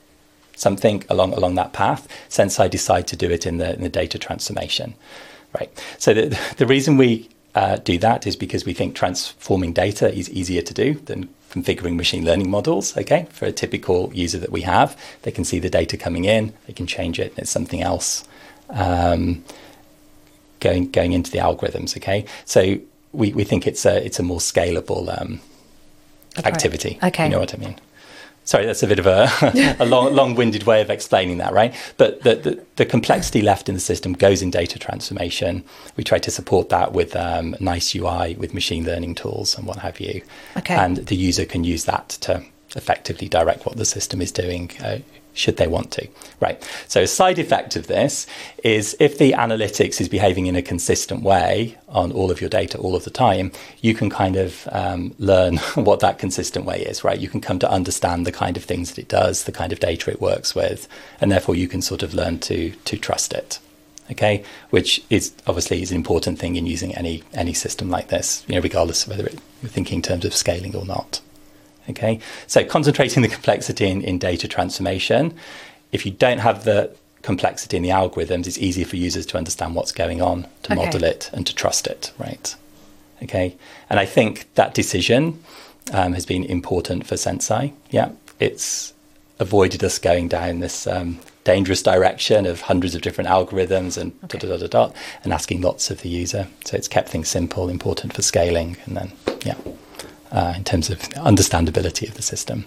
something 0.57 1.05
along 1.09 1.35
along 1.35 1.55
that 1.57 1.73
path. 1.73 2.09
Senseye 2.29 2.71
decide 2.71 3.07
to 3.09 3.17
do 3.17 3.31
it 3.31 3.47
in 3.47 3.59
the 3.59 3.75
in 3.75 3.83
the 3.83 3.89
data 3.89 4.19
transformation, 4.19 4.95
right? 5.59 5.71
So 5.99 6.15
the 6.15 6.39
the 6.57 6.67
reason 6.67 6.97
we 6.97 7.29
uh, 7.55 7.77
do 7.77 7.99
that 7.99 8.27
is 8.27 8.35
because 8.37 8.65
we 8.65 8.73
think 8.73 8.95
transforming 8.95 9.73
data 9.73 10.13
is 10.13 10.29
easier 10.31 10.63
to 10.63 10.75
do 10.75 10.95
than 10.95 11.29
configuring 11.51 11.97
machine 11.97 12.25
learning 12.25 12.51
models. 12.51 12.97
Okay, 12.97 13.27
for 13.31 13.47
a 13.47 13.53
typical 13.53 14.11
user 14.15 14.39
that 14.39 14.51
we 14.51 14.63
have, 14.63 14.97
they 15.23 15.31
can 15.31 15.45
see 15.45 15.59
the 15.59 15.71
data 15.71 15.97
coming 15.97 16.25
in, 16.25 16.53
they 16.67 16.73
can 16.73 16.87
change 16.87 17.19
it, 17.19 17.31
and 17.31 17.41
it's 17.41 17.51
something 17.51 17.83
else. 17.83 18.25
Um, 18.71 19.45
going 20.61 20.91
going 20.91 21.13
into 21.13 21.31
the 21.31 21.39
algorithms. 21.39 21.97
Okay, 21.97 22.25
so 22.47 22.79
we, 23.13 23.33
we 23.35 23.45
think 23.45 23.67
it's 23.67 23.85
a 23.85 24.05
it's 24.05 24.19
a 24.19 24.23
more 24.23 24.41
scalable 24.41 25.21
um. 25.21 25.41
Activity. 26.39 26.99
Okay. 27.03 27.25
you 27.25 27.31
know 27.31 27.41
what 27.41 27.55
I 27.55 27.59
mean. 27.59 27.77
Sorry, 28.47 28.67
that's 28.67 28.83
a 28.83 28.87
bit 28.87 28.99
of 28.99 29.07
a, 29.07 29.27
a 29.81 29.87
long, 29.87 30.15
long-winded 30.15 30.65
way 30.65 30.83
of 30.83 30.91
explaining 30.91 31.39
that, 31.39 31.55
right? 31.55 31.75
But 31.97 32.23
the, 32.25 32.35
the, 32.35 32.67
the 32.77 32.85
complexity 32.85 33.41
left 33.41 33.71
in 33.71 33.75
the 33.75 33.81
system 33.81 34.13
goes 34.13 34.43
in 34.43 34.51
data 34.51 34.79
transformation. 34.79 35.65
We 35.97 36.05
try 36.05 36.19
to 36.19 36.31
support 36.31 36.69
that 36.69 36.93
with 36.93 37.17
um, 37.17 37.57
nice 37.59 37.95
UI, 37.95 38.35
with 38.35 38.53
machine 38.53 38.85
learning 38.85 39.15
tools 39.15 39.57
and 39.57 39.67
what 39.67 39.79
have 39.79 39.99
you. 39.99 40.21
Okay. 40.59 40.75
And 40.75 40.99
the 40.99 41.17
user 41.17 41.47
can 41.47 41.65
use 41.65 41.87
that 41.87 42.11
to 42.21 42.45
effectively 42.77 43.29
direct 43.29 43.65
what 43.65 43.77
the 43.77 43.87
system 43.87 44.21
is 44.21 44.31
doing, 44.31 44.71
uh, 44.83 44.99
should 45.35 45.57
they 45.57 45.67
want 45.67 45.91
to. 45.93 46.09
Right. 46.41 46.63
So 46.89 47.03
a 47.03 47.07
side 47.07 47.39
effect 47.39 47.77
of 47.77 47.87
this 47.87 48.27
is 48.63 48.97
if 49.01 49.19
the 49.19 49.33
analytics 49.33 50.01
is 50.01 50.09
behaving 50.09 50.47
in 50.47 50.57
a 50.57 50.63
consistent 50.63 51.23
way 51.23 51.77
on 51.89 52.13
all 52.13 52.31
of 52.31 52.41
your 52.41 52.51
data 52.51 52.79
all 52.79 52.97
of 52.97 53.05
the 53.05 53.11
time, 53.11 53.53
you 53.83 53.95
can 53.95 54.09
kind 54.09 54.37
of 54.37 54.67
um, 54.73 55.15
learn 55.19 55.57
what 55.75 56.01
that 56.01 56.19
consistent 56.19 56.65
way 56.65 56.81
is, 56.83 57.05
right? 57.05 57.19
You 57.19 57.29
can 57.29 57.41
come 57.41 57.59
to 57.59 57.71
understand 57.71 58.27
the 58.27 58.33
kind 58.33 58.57
of 58.57 58.65
things 58.65 58.91
that 58.91 58.99
it 58.99 59.09
does, 59.09 59.45
the 59.45 59.53
kind 59.53 59.73
of 59.73 59.81
data 59.81 60.11
it 60.11 60.21
works 60.21 60.55
with, 60.55 60.89
and 61.21 61.31
therefore 61.31 61.57
you 61.57 61.69
can 61.69 61.83
sort 61.83 62.03
of 62.03 62.15
learn 62.15 62.39
to 62.41 62.71
to 62.71 62.97
trust 62.97 63.33
it. 63.33 63.59
Okay, 64.11 64.45
which 64.69 65.03
is 65.09 65.33
obviously 65.47 65.81
is 65.81 65.91
an 65.91 65.97
important 65.97 66.39
thing 66.39 66.57
in 66.57 66.67
using 66.67 66.95
any 66.95 67.23
any 67.33 67.55
system 67.55 67.91
like 67.91 68.09
this, 68.09 68.45
you 68.47 68.55
know, 68.55 68.61
regardless 68.61 69.05
of 69.05 69.11
whether 69.11 69.27
it, 69.27 69.39
you're 69.63 69.71
thinking 69.71 69.97
in 69.97 70.03
terms 70.03 70.25
of 70.25 70.35
scaling 70.35 70.77
or 70.77 70.85
not. 70.85 71.21
Okay, 71.91 72.19
so 72.47 72.65
concentrating 72.65 73.23
the 73.23 73.29
complexity 73.29 73.87
in, 73.87 74.03
in 74.03 74.19
data 74.19 74.49
transformation. 74.49 75.35
If 75.93 76.05
you 76.07 76.13
don't 76.13 76.39
have 76.39 76.65
the 76.65 76.91
complexity 77.23 77.77
in 77.77 77.83
the 77.83 77.91
algorithms, 77.91 78.47
it's 78.47 78.59
easier 78.59 78.85
for 78.85 78.97
users 78.97 79.27
to 79.27 79.39
understand 79.39 79.75
what's 79.75 79.93
going 79.93 80.21
on, 80.21 80.43
to 80.65 80.73
Okay. 80.73 80.75
model 80.75 81.05
it, 81.05 81.31
and 81.33 81.47
to 81.47 81.55
trust 81.55 81.87
it, 81.87 82.13
right? 82.19 82.55
Okay, 83.23 83.57
and 83.89 84.01
I 84.01 84.07
think 84.07 84.47
that 84.55 84.75
decision 84.75 85.43
um, 85.93 86.15
has 86.15 86.27
been 86.27 86.45
important 86.45 87.07
for 87.07 87.15
Senseye. 87.15 87.73
Yeah, 87.91 88.11
it's 88.41 88.93
avoided 89.39 89.83
us 89.85 89.99
going 89.99 90.29
down 90.29 90.61
this 90.61 90.87
um, 90.87 91.19
dangerous 91.45 91.83
direction 91.83 92.47
of 92.47 92.63
hundreds 92.63 92.95
of 92.95 93.03
different 93.03 93.29
algorithms 93.31 93.97
and 93.97 94.13
Okay. 94.25 94.39
dot, 94.39 94.49
dot, 94.51 94.61
dot, 94.61 94.71
dot, 94.71 94.97
and 95.23 95.33
asking 95.33 95.61
lots 95.61 95.91
of 95.91 96.01
the 96.03 96.09
user. 96.09 96.47
So 96.65 96.77
it's 96.77 96.89
kept 96.89 97.09
things 97.09 97.29
simple, 97.29 97.69
important 97.69 98.13
for 98.15 98.23
scaling, 98.23 98.77
and 98.87 98.97
then, 98.97 99.13
yeah, 99.45 99.57
uh, 100.35 100.53
in 100.57 100.65
terms 100.65 100.91
of 100.91 100.99
understandability 101.11 102.09
of 102.09 102.15
the 102.15 102.23
system. 102.23 102.67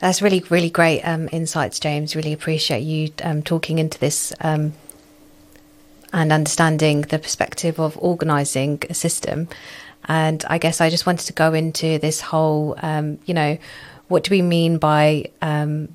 That's 0.00 0.20
really, 0.20 0.44
really 0.50 0.70
great 0.70 1.02
um, 1.02 1.28
insights, 1.32 1.80
James. 1.80 2.14
Really 2.14 2.32
appreciate 2.32 2.80
you 2.80 3.10
um, 3.22 3.42
talking 3.42 3.78
into 3.78 3.98
this 3.98 4.32
um, 4.40 4.74
and 6.12 6.32
understanding 6.32 7.02
the 7.02 7.18
perspective 7.18 7.80
of 7.80 7.96
organising 7.98 8.82
a 8.90 8.94
system. 8.94 9.48
And 10.04 10.44
I 10.48 10.58
guess 10.58 10.80
I 10.80 10.90
just 10.90 11.06
wanted 11.06 11.26
to 11.26 11.32
go 11.32 11.52
into 11.54 11.98
this 11.98 12.20
whole, 12.20 12.76
um, 12.78 13.18
you 13.26 13.34
know, 13.34 13.58
what 14.08 14.24
do 14.24 14.30
we 14.30 14.42
mean 14.42 14.78
by 14.78 15.30
um, 15.42 15.88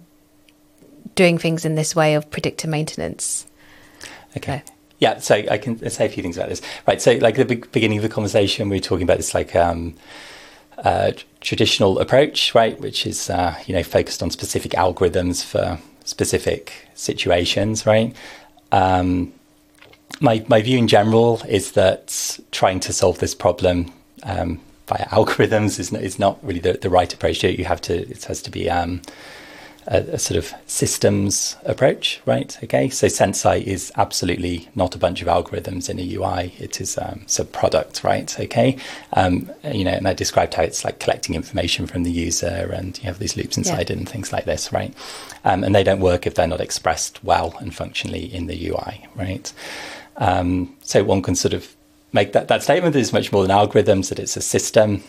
doing 1.15 1.37
things 1.37 1.65
in 1.65 1.75
this 1.75 1.95
way 1.95 2.15
of 2.15 2.29
predictive 2.29 2.69
maintenance? 2.69 3.45
Okay. 4.37 4.63
Yeah, 5.03 5.19
so 5.19 5.35
I 5.35 5.57
can 5.57 5.89
say 5.89 6.05
a 6.05 6.09
few 6.09 6.23
things 6.23 6.37
about 6.37 6.47
this. 6.47 6.61
Right, 6.87 7.01
so 7.01 7.11
like 7.15 7.35
the 7.35 7.43
beginning 7.43 7.97
of 7.97 8.03
the 8.03 8.07
conversation, 8.09 8.69
we 8.69 8.77
were 8.77 8.81
talking 8.81 9.03
about 9.03 9.17
this 9.17 9.33
like 9.33 9.53
um, 9.53 9.95
uh, 10.77 11.11
traditional 11.41 11.99
approach, 11.99 12.55
right, 12.55 12.79
which 12.79 13.05
is 13.05 13.29
uh, 13.29 13.53
you 13.65 13.75
know 13.75 13.83
focused 13.83 14.23
on 14.23 14.31
specific 14.31 14.71
algorithms 14.71 15.43
for 15.43 15.77
specific 16.05 16.87
situations, 16.95 17.85
right. 17.85 18.15
Um, 18.71 19.33
my 20.21 20.45
my 20.47 20.61
view 20.61 20.77
in 20.77 20.87
general 20.87 21.41
is 21.49 21.73
that 21.73 22.39
trying 22.51 22.79
to 22.79 22.93
solve 22.93 23.19
this 23.19 23.35
problem 23.35 23.91
um, 24.23 24.61
via 24.87 25.05
algorithms 25.19 25.79
is 25.79 25.91
not, 25.91 26.01
is 26.01 26.17
not 26.17 26.39
really 26.41 26.61
the, 26.61 26.79
the 26.81 26.89
right 26.89 27.13
approach. 27.13 27.43
You 27.43 27.65
have 27.65 27.81
to 27.81 28.09
it 28.09 28.23
has 28.23 28.41
to 28.43 28.49
be 28.49 28.69
um, 28.69 29.01
a, 29.87 29.99
a, 29.99 30.19
sort 30.19 30.37
of 30.37 30.53
systems 30.67 31.55
approach, 31.65 32.21
right? 32.25 32.57
Okay, 32.63 32.89
so 32.89 33.07
Senseye 33.07 33.63
is 33.63 33.91
absolutely 33.95 34.69
not 34.75 34.95
a 34.95 34.97
bunch 34.97 35.21
of 35.21 35.27
algorithms 35.27 35.89
in 35.89 35.99
a 35.99 36.13
UI. 36.15 36.53
It 36.59 36.79
is 36.81 36.97
um, 36.97 37.25
product, 37.51 38.03
right? 38.03 38.39
Okay, 38.39 38.77
um, 39.13 39.51
you 39.63 39.83
know, 39.83 39.91
and 39.91 40.07
I 40.07 40.13
described 40.13 40.53
how 40.53 40.63
it's 40.63 40.83
like 40.85 40.99
collecting 40.99 41.35
information 41.35 41.87
from 41.87 42.03
the 42.03 42.11
user, 42.11 42.71
and 42.73 42.97
you 42.99 43.05
have 43.05 43.19
these 43.19 43.35
loops 43.37 43.57
inside 43.57 43.89
yeah. 43.89 43.95
it 43.95 43.97
and 43.97 44.09
things 44.09 44.31
like 44.31 44.45
this, 44.45 44.71
right? 44.71 44.93
Um, 45.43 45.63
and 45.63 45.73
they 45.75 45.83
don't 45.83 45.99
work 45.99 46.25
if 46.25 46.35
they're 46.35 46.47
not 46.47 46.61
expressed 46.61 47.23
well 47.23 47.55
and 47.59 47.73
functionally 47.75 48.33
in 48.33 48.47
the 48.47 48.67
UI, 48.69 49.07
right? 49.15 49.51
Um, 50.17 50.75
so 50.81 51.03
one 51.03 51.21
can 51.21 51.35
sort 51.35 51.53
of 51.53 51.75
make 52.11 52.33
that 52.33 52.47
that 52.47 52.63
statement 52.63 52.93
that 52.93 52.99
it's 52.99 53.13
much 53.13 53.31
more 53.31 53.45
than 53.45 53.55
algorithms; 53.55 54.09
that 54.09 54.19
it's 54.19 54.37
a 54.37 54.41
system. 54.41 55.03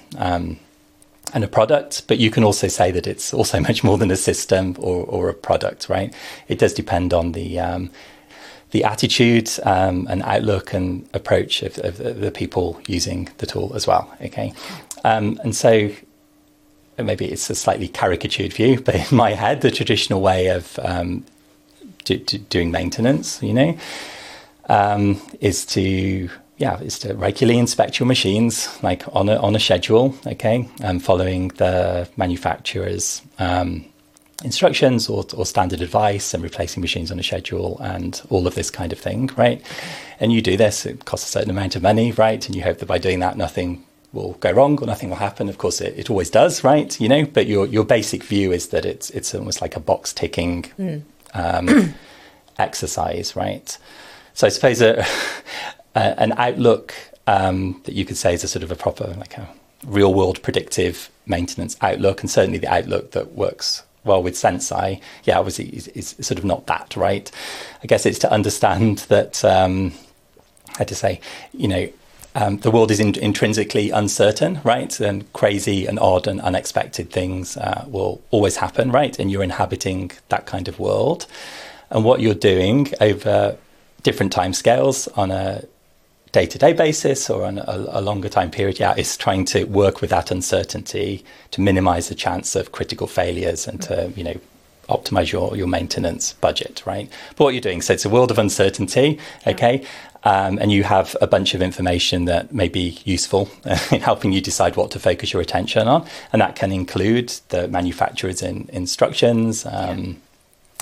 And 1.34 1.44
a 1.44 1.48
product, 1.48 2.06
but 2.06 2.18
you 2.18 2.30
can 2.30 2.44
also 2.44 2.68
say 2.68 2.90
that 2.92 3.06
it's 3.06 3.34
also 3.34 3.60
much 3.68 3.84
more 3.84 3.98
than 3.98 4.10
a 4.10 4.16
system 4.16 4.76
or, 4.78 5.04
or 5.04 5.28
a 5.28 5.34
product, 5.34 5.88
right? 5.88 6.14
It 6.48 6.58
does 6.58 6.72
depend 6.72 7.12
on 7.12 7.32
the 7.32 7.60
um, 7.60 7.90
the 8.70 8.82
attitude 8.82 9.50
um, 9.62 10.06
and 10.10 10.20
outlook 10.22 10.74
and 10.74 11.08
approach 11.14 11.62
of, 11.62 11.78
of, 11.78 11.98
the 11.98 12.32
people 12.32 12.80
using 12.88 13.28
the 13.38 13.46
tool 13.46 13.70
as 13.74 13.86
well. 13.86 14.12
Okay, 14.20 14.52
um, 15.04 15.38
and 15.44 15.54
so 15.54 15.90
maybe 16.98 17.26
it's 17.26 17.50
a 17.50 17.54
slightly 17.54 17.88
caricatured 17.88 18.52
view, 18.52 18.80
but 18.84 18.94
in 18.94 19.16
my 19.16 19.32
head, 19.32 19.60
the 19.60 19.70
traditional 19.70 20.20
way 20.20 20.48
of 20.48 20.78
um, 20.82 21.24
do, 22.04 22.18
do 22.18 22.38
doing 22.38 22.70
maintenance, 22.70 23.42
you 23.42 23.54
know, 23.54 23.76
um, 24.68 25.20
is 25.40 25.66
to 25.66 26.28
yeah, 26.56 26.80
is 26.80 26.98
to 27.00 27.14
regularly 27.14 27.58
inspect 27.58 27.98
your 27.98 28.06
machines, 28.06 28.68
like 28.82 29.02
on 29.14 29.28
a 29.28 29.36
on 29.36 29.56
a 29.56 29.60
schedule, 29.60 30.14
okay, 30.26 30.68
um, 30.82 31.00
following 31.00 31.48
the 31.48 32.08
manufacturer's 32.16 33.22
um, 33.38 33.84
instructions 34.44 35.08
or, 35.08 35.24
or 35.34 35.46
standard 35.46 35.80
advice, 35.80 36.32
and 36.32 36.42
replacing 36.42 36.80
machines 36.80 37.10
on 37.10 37.18
a 37.18 37.22
schedule, 37.24 37.78
and 37.80 38.22
all 38.30 38.46
of 38.46 38.54
this 38.54 38.70
kind 38.70 38.92
of 38.92 38.98
thing, 39.00 39.30
right? 39.36 39.64
And 40.20 40.32
you 40.32 40.40
do 40.40 40.56
this; 40.56 40.86
it 40.86 41.04
costs 41.06 41.28
a 41.28 41.32
certain 41.32 41.50
amount 41.50 41.74
of 41.74 41.82
money, 41.82 42.12
right? 42.12 42.44
And 42.46 42.54
you 42.54 42.62
hope 42.62 42.78
that 42.78 42.86
by 42.86 42.98
doing 42.98 43.18
that, 43.18 43.36
nothing 43.36 43.84
will 44.12 44.34
go 44.34 44.52
wrong 44.52 44.80
or 44.80 44.86
nothing 44.86 45.08
will 45.08 45.16
happen. 45.16 45.48
Of 45.48 45.58
course, 45.58 45.80
it, 45.80 45.98
it 45.98 46.08
always 46.08 46.30
does, 46.30 46.62
right? 46.62 46.98
You 47.00 47.08
know, 47.08 47.24
but 47.26 47.46
your 47.46 47.66
your 47.66 47.84
basic 47.84 48.22
view 48.22 48.52
is 48.52 48.68
that 48.68 48.84
it's 48.84 49.10
it's 49.10 49.34
almost 49.34 49.60
like 49.60 49.74
a 49.74 49.80
box 49.80 50.12
ticking 50.12 50.62
mm. 50.78 51.02
um, 51.34 51.94
exercise, 52.58 53.34
right? 53.34 53.76
So 54.34 54.46
I 54.48 54.50
suppose 54.50 54.80
a, 54.82 55.04
uh, 55.94 56.14
an 56.18 56.32
outlook 56.36 56.94
um, 57.26 57.80
that 57.84 57.94
you 57.94 58.04
could 58.04 58.16
say 58.16 58.34
is 58.34 58.44
a 58.44 58.48
sort 58.48 58.62
of 58.62 58.70
a 58.70 58.76
proper, 58.76 59.14
like 59.18 59.36
a 59.38 59.48
real 59.86 60.12
world 60.12 60.42
predictive 60.42 61.10
maintenance 61.26 61.76
outlook, 61.80 62.20
and 62.20 62.30
certainly 62.30 62.58
the 62.58 62.72
outlook 62.72 63.12
that 63.12 63.32
works 63.32 63.82
well 64.04 64.22
with 64.22 64.36
Sensei. 64.36 65.00
yeah, 65.24 65.38
obviously 65.38 65.66
is, 65.94 66.14
sort 66.20 66.38
of 66.38 66.44
not 66.44 66.66
that, 66.66 66.94
right? 66.96 67.30
I 67.82 67.86
guess 67.86 68.06
it's 68.06 68.18
to 68.20 68.30
understand 68.30 68.98
that, 69.08 69.44
um, 69.44 69.92
how 70.76 70.84
to 70.84 70.94
say, 70.94 71.20
you 71.52 71.68
know, 71.68 71.88
um, 72.36 72.58
the 72.58 72.70
world 72.70 72.90
is 72.90 72.98
in, 72.98 73.16
intrinsically 73.20 73.90
uncertain, 73.90 74.60
right? 74.64 74.98
And 74.98 75.32
crazy 75.32 75.86
and 75.86 76.00
odd 76.00 76.26
and 76.26 76.40
unexpected 76.40 77.10
things 77.10 77.56
uh, 77.56 77.84
will 77.86 78.20
always 78.32 78.56
happen, 78.56 78.90
right? 78.90 79.16
And 79.18 79.30
you're 79.30 79.44
inhabiting 79.44 80.10
that 80.30 80.44
kind 80.44 80.66
of 80.66 80.80
world. 80.80 81.26
And 81.90 82.04
what 82.04 82.20
you're 82.20 82.34
doing 82.34 82.92
over 83.00 83.56
different 84.02 84.32
time 84.32 84.52
scales 84.52 85.06
on 85.08 85.30
a 85.30 85.64
day 86.34 86.46
to 86.46 86.58
day 86.58 86.72
basis 86.72 87.30
or 87.30 87.44
on 87.44 87.58
a, 87.58 87.86
a, 87.90 88.00
longer 88.00 88.28
time 88.28 88.50
period, 88.50 88.80
yeah, 88.80 88.92
is 88.96 89.16
trying 89.16 89.44
to 89.44 89.62
work 89.64 90.00
with 90.00 90.10
that 90.10 90.32
uncertainty 90.32 91.24
to 91.52 91.60
minimize 91.60 92.08
the 92.08 92.14
chance 92.14 92.56
of 92.56 92.72
critical 92.72 93.06
failures 93.06 93.68
and 93.68 93.80
to, 93.80 94.12
you 94.16 94.24
know, 94.24 94.34
optimize 94.88 95.30
your, 95.30 95.56
your 95.56 95.68
maintenance 95.68 96.32
budget, 96.34 96.82
right? 96.84 97.08
But 97.36 97.44
what 97.44 97.54
you're 97.54 97.60
doing, 97.60 97.80
so 97.82 97.92
it's 97.92 98.04
a 98.04 98.08
world 98.08 98.32
of 98.32 98.38
uncertainty, 98.40 99.20
okay? 99.46 99.86
Um, 100.24 100.58
and 100.58 100.72
you 100.72 100.82
have 100.82 101.16
a 101.20 101.28
bunch 101.28 101.54
of 101.54 101.62
information 101.62 102.24
that 102.24 102.52
may 102.52 102.68
be 102.68 102.98
useful 103.04 103.48
in 103.92 104.00
helping 104.00 104.32
you 104.32 104.40
decide 104.40 104.74
what 104.74 104.90
to 104.90 104.98
focus 104.98 105.32
your 105.32 105.40
attention 105.40 105.86
on. 105.86 106.04
And 106.32 106.42
that 106.42 106.56
can 106.56 106.72
include 106.72 107.28
the 107.50 107.68
manufacturer's 107.68 108.42
in, 108.42 108.68
instructions, 108.72 109.64
um, 109.66 110.04
yeah 110.04 110.12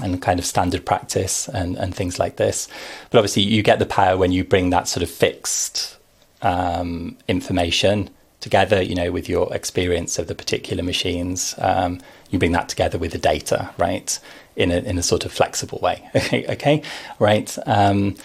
and 0.03 0.21
kind 0.21 0.39
of 0.39 0.45
standard 0.45 0.85
practice 0.85 1.49
and, 1.49 1.77
and 1.77 1.95
things 1.95 2.19
like 2.19 2.37
this. 2.37 2.69
But 3.11 3.19
obviously, 3.19 3.43
you 3.43 3.63
get 3.63 3.79
the 3.79 3.87
power 3.87 4.17
when 4.17 4.33
you 4.33 4.45
bring 4.45 4.71
that 4.71 4.89
sort 4.89 5.03
of 5.03 5.11
fixed 5.11 5.97
um, 6.43 7.17
information 7.29 8.11
together, 8.41 8.83
you 8.83 8.95
know, 8.95 9.11
with 9.13 9.29
your 9.29 9.55
experience 9.55 10.19
of 10.19 10.27
the 10.27 10.35
particular 10.35 10.83
machines. 10.83 11.55
Um, 11.59 12.01
you 12.31 12.39
bring 12.39 12.53
that 12.53 12.69
together 12.69 12.99
with 12.99 13.13
the 13.13 13.19
data, 13.19 13.71
right, 13.79 14.19
in 14.57 14.71
a, 14.71 14.79
in 14.79 14.99
a 14.99 15.03
sort 15.03 15.25
of 15.25 15.33
flexible 15.33 15.79
way. 15.81 16.09
okay, 16.15 16.83
right. 17.19 17.57
Um, 17.67 18.17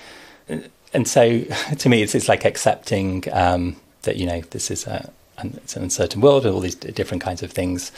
and 0.94 1.08
so 1.08 1.42
to 1.78 1.90
me, 1.90 2.02
it's, 2.02 2.16
it's 2.16 2.28
like 2.28 2.44
accepting 2.46 3.24
um, 3.32 3.78
that, 4.02 4.18
you 4.18 4.26
know, 4.26 4.42
this 4.42 4.72
is 4.72 4.88
a, 4.88 5.12
it's 5.40 5.76
an 5.76 5.84
uncertain 5.84 6.22
world 6.22 6.46
and 6.46 6.54
all 6.54 6.62
these 6.62 6.76
different 6.76 7.22
kinds 7.22 7.44
of 7.44 7.52
things 7.52 7.92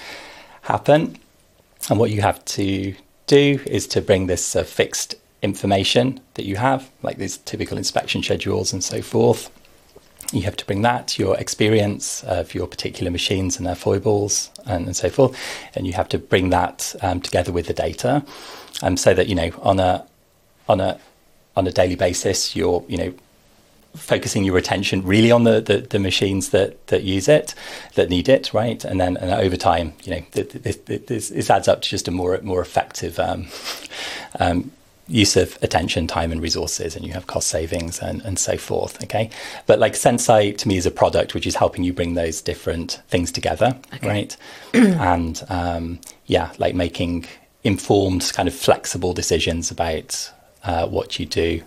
happen. 0.64 1.18
And 1.90 1.98
what 1.98 2.12
you 2.12 2.22
have 2.22 2.44
to 2.46 2.94
do 3.30 3.60
is 3.66 3.88
to 3.88 4.02
bring 4.02 4.28
this 4.28 4.56
uh, 4.56 4.64
fixed 4.64 5.16
information 5.42 6.20
that 6.34 6.46
you 6.46 6.58
have, 6.58 6.92
like 7.04 7.18
these 7.18 7.38
typical 7.38 7.78
inspection 7.78 8.22
schedules 8.22 8.74
and 8.74 8.84
so 8.84 9.02
forth. 9.02 9.52
You 10.34 10.42
have 10.42 10.58
to 10.58 10.66
bring 10.66 10.82
that, 10.82 11.18
your 11.18 11.38
experience 11.38 12.24
of 12.24 12.54
your 12.54 12.68
particular 12.68 13.10
machines 13.12 13.58
and 13.58 13.66
their 13.66 13.76
foibles 13.76 14.52
and, 14.66 14.86
and 14.88 14.96
so 14.96 15.10
forth, 15.10 15.40
and 15.76 15.88
you 15.88 15.94
have 15.94 16.10
to 16.10 16.18
bring 16.18 16.50
that 16.50 16.96
um, 17.02 17.22
together 17.22 17.52
with 17.52 17.68
the 17.68 17.74
data, 17.74 18.24
um, 18.82 18.98
so 18.98 19.14
that 19.14 19.28
you 19.28 19.36
know 19.36 19.52
on 19.62 19.80
a 19.80 20.06
on 20.68 20.82
a 20.82 21.00
on 21.56 21.68
a 21.68 21.72
daily 21.72 21.96
basis 21.96 22.56
you're 22.56 22.84
you 22.88 22.98
know 22.98 23.14
focusing 23.96 24.44
your 24.44 24.58
attention 24.58 25.04
really 25.04 25.32
on 25.32 25.44
the, 25.44 25.60
the, 25.62 25.78
the, 25.78 26.00
machines 26.00 26.50
that, 26.50 26.86
that 26.88 27.04
use 27.04 27.28
it, 27.28 27.56
that 27.96 28.10
need 28.10 28.30
it, 28.30 28.54
right? 28.54 28.84
And 28.86 29.00
then 29.00 29.18
and 29.18 29.32
over 29.32 29.58
time, 29.58 29.94
you 30.04 30.16
know, 30.16 30.22
this, 30.32 30.78
this, 30.86 31.30
this 31.30 31.50
adds 31.50 31.68
up 31.68 31.82
to 31.82 31.90
just 31.90 32.08
a 32.08 32.12
more 32.12 32.40
more 32.44 32.62
effective 32.62 33.20
um, 33.20 33.48
um, 34.40 34.72
use 35.08 35.36
of 35.36 35.58
attention, 35.64 36.06
time, 36.08 36.32
and 36.32 36.42
resources, 36.42 36.96
and 36.96 37.04
you 37.04 37.14
have 37.14 37.26
cost 37.28 37.48
savings 37.48 38.00
and, 38.00 38.22
and 38.22 38.38
so 38.38 38.58
forth. 38.58 39.02
Okay, 39.04 39.30
but 39.66 39.80
like 39.80 39.94
Senseye 39.94 40.56
to 40.58 40.68
me 40.68 40.78
is 40.78 40.86
a 40.86 40.92
product 40.92 41.34
which 41.34 41.48
is 41.48 41.56
helping 41.56 41.84
you 41.84 41.92
bring 41.92 42.14
those 42.14 42.42
different 42.42 43.02
things 43.08 43.32
together, 43.32 43.78
okay. 43.96 44.08
right? 44.08 44.38
and 44.74 45.44
um, 45.50 46.00
yeah, 46.28 46.52
like 46.60 46.76
making 46.76 47.26
informed, 47.64 48.32
kind 48.34 48.48
of 48.48 48.54
flexible 48.54 49.14
decisions 49.14 49.72
about 49.72 50.32
uh, 50.64 50.88
what 50.88 51.20
you 51.20 51.26
do 51.26 51.62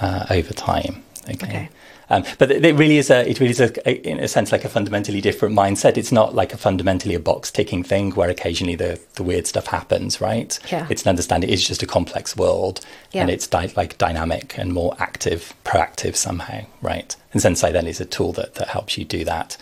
uh, 0.00 0.26
over 0.30 0.52
time. 0.54 1.02
Okay. 1.28 1.46
okay. 1.46 1.68
Um, 2.10 2.24
but 2.38 2.50
it 2.50 2.74
really 2.74 2.98
is 2.98 3.10
a, 3.10 3.26
it 3.26 3.40
really 3.40 3.52
is 3.52 3.60
a, 3.60 4.08
in 4.10 4.18
a 4.20 4.28
sense 4.28 4.52
like 4.52 4.64
a 4.64 4.68
fundamentally 4.68 5.22
different 5.22 5.56
mindset. 5.56 5.96
It's 5.96 6.12
not 6.12 6.34
like 6.34 6.52
a 6.52 6.58
fundamentally 6.58 7.14
a 7.14 7.20
box 7.20 7.50
ticking 7.50 7.82
thing 7.82 8.10
where 8.10 8.28
occasionally 8.28 8.74
the, 8.74 9.00
the 9.14 9.22
weird 9.22 9.46
stuff 9.46 9.68
happens, 9.68 10.20
right? 10.20 10.58
Yeah. 10.70 10.86
It's 10.90 11.04
an 11.04 11.08
understanding. 11.08 11.48
It's 11.48 11.66
just 11.66 11.82
a 11.82 11.86
complex 11.86 12.36
world, 12.36 12.80
yeah. 13.12 13.22
and 13.22 13.30
it's 13.30 13.46
di- 13.46 13.72
like 13.76 13.96
dynamic 13.96 14.58
and 14.58 14.74
more 14.74 14.94
active, 14.98 15.54
proactive 15.64 16.14
somehow, 16.14 16.66
right? 16.82 17.16
And 17.32 17.40
Senseye 17.40 17.72
then 17.72 17.86
is 17.86 18.00
a 18.00 18.04
tool 18.04 18.32
that 18.32 18.56
that 18.56 18.68
helps 18.68 18.98
you 18.98 19.06
do 19.06 19.24
that. 19.24 19.56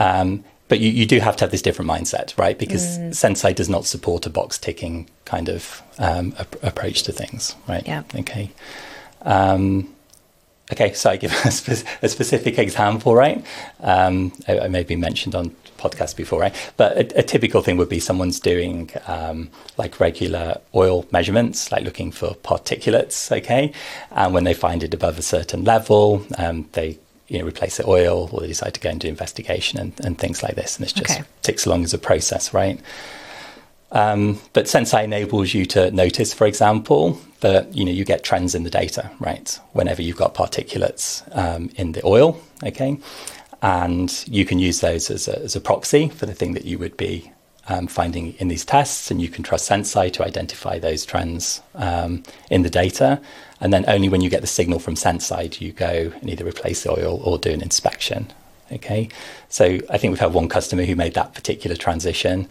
Um, 0.00 0.44
but 0.66 0.80
you, 0.80 0.90
you 0.90 1.06
do 1.06 1.20
have 1.20 1.36
to 1.36 1.44
have 1.44 1.50
this 1.50 1.62
different 1.62 1.90
mindset, 1.90 2.36
right? 2.36 2.58
Because 2.58 2.98
mm. 2.98 3.10
Senseye 3.10 3.54
does 3.54 3.68
not 3.68 3.86
support 3.86 4.26
a 4.26 4.30
box 4.30 4.58
ticking 4.58 5.08
kind 5.24 5.48
of 5.48 5.82
um, 5.98 6.34
a- 6.38 6.66
approach 6.66 7.04
to 7.04 7.12
things, 7.12 7.56
right? 7.68 7.86
Yeah. 7.86 8.02
Okay. 8.14 8.50
Um, 9.22 9.94
Okay, 10.72 10.92
so 10.92 11.10
I 11.10 11.16
give 11.16 11.32
a, 11.44 11.50
spe- 11.50 11.86
a 12.02 12.08
specific 12.08 12.58
example, 12.58 13.14
right? 13.14 13.44
Um, 13.80 14.32
I, 14.46 14.60
I 14.60 14.68
maybe 14.68 14.96
mentioned 14.96 15.34
on 15.34 15.50
podcast 15.78 16.16
before, 16.16 16.40
right? 16.40 16.72
But 16.76 16.96
a, 16.96 17.20
a 17.20 17.22
typical 17.22 17.62
thing 17.62 17.76
would 17.76 17.88
be 17.88 18.00
someone's 18.00 18.40
doing 18.40 18.90
um, 19.06 19.48
like 19.78 20.00
regular 20.00 20.60
oil 20.74 21.06
measurements, 21.12 21.70
like 21.72 21.84
looking 21.84 22.10
for 22.10 22.30
particulates, 22.34 23.30
okay? 23.38 23.72
And 24.10 24.34
when 24.34 24.44
they 24.44 24.54
find 24.54 24.82
it 24.82 24.92
above 24.92 25.18
a 25.18 25.22
certain 25.22 25.64
level, 25.64 26.26
um, 26.36 26.68
they 26.72 26.98
you 27.28 27.38
know 27.38 27.44
replace 27.46 27.76
the 27.76 27.86
oil 27.86 28.28
or 28.32 28.40
they 28.40 28.46
decide 28.48 28.72
to 28.74 28.80
go 28.80 28.88
and 28.88 29.00
do 29.00 29.06
investigation 29.06 29.78
and, 29.78 29.92
and 30.02 30.16
things 30.18 30.42
like 30.42 30.54
this 30.54 30.76
and 30.78 30.84
this 30.86 30.94
just 30.94 31.10
Okay. 31.10 31.24
ticks 31.42 31.66
along 31.66 31.84
as 31.84 31.92
a 31.92 31.98
process 31.98 32.54
right 32.54 32.80
um, 33.92 34.38
but 34.54 34.64
Senseye 34.66 35.04
enables 35.04 35.54
you 35.54 35.64
to 35.66 35.90
notice, 35.90 36.34
for 36.34 36.46
example, 36.46 37.18
that 37.40 37.74
you 37.74 37.84
know 37.84 37.92
you 37.92 38.04
get 38.04 38.24
trends 38.24 38.54
in 38.54 38.64
the 38.64 38.70
data, 38.70 39.10
right? 39.20 39.58
Whenever 39.72 40.02
you've 40.02 40.16
got 40.16 40.34
particulates 40.34 41.22
um, 41.36 41.70
in 41.76 41.92
the 41.92 42.04
oil, 42.04 42.40
okay, 42.64 42.98
and 43.62 44.24
you 44.28 44.44
can 44.44 44.58
use 44.58 44.80
those 44.80 45.10
as 45.10 45.28
a, 45.28 45.38
as 45.40 45.56
a 45.56 45.60
proxy 45.60 46.08
for 46.08 46.26
the 46.26 46.34
thing 46.34 46.54
that 46.54 46.64
you 46.64 46.78
would 46.78 46.96
be 46.96 47.32
um, 47.68 47.86
finding 47.86 48.34
in 48.34 48.48
these 48.48 48.64
tests, 48.64 49.10
and 49.10 49.20
you 49.20 49.28
can 49.28 49.44
trust 49.44 49.70
Senseye 49.70 50.12
to 50.14 50.24
identify 50.24 50.78
those 50.78 51.04
trends 51.04 51.60
um, 51.74 52.22
in 52.50 52.62
the 52.62 52.70
data, 52.70 53.20
and 53.60 53.72
then 53.72 53.84
only 53.88 54.08
when 54.08 54.20
you 54.20 54.30
get 54.30 54.40
the 54.40 54.46
signal 54.46 54.78
from 54.78 54.94
Senseye 54.94 55.50
do 55.50 55.64
you 55.64 55.72
go 55.72 56.12
and 56.20 56.30
either 56.30 56.46
replace 56.46 56.82
the 56.82 56.92
oil 56.92 57.20
or 57.24 57.38
do 57.38 57.50
an 57.50 57.62
inspection. 57.62 58.32
Okay, 58.70 59.08
so 59.48 59.78
I 59.88 59.96
think 59.96 60.12
we've 60.12 60.20
had 60.20 60.34
one 60.34 60.48
customer 60.48 60.84
who 60.84 60.94
made 60.94 61.14
that 61.14 61.34
particular 61.34 61.76
transition, 61.76 62.48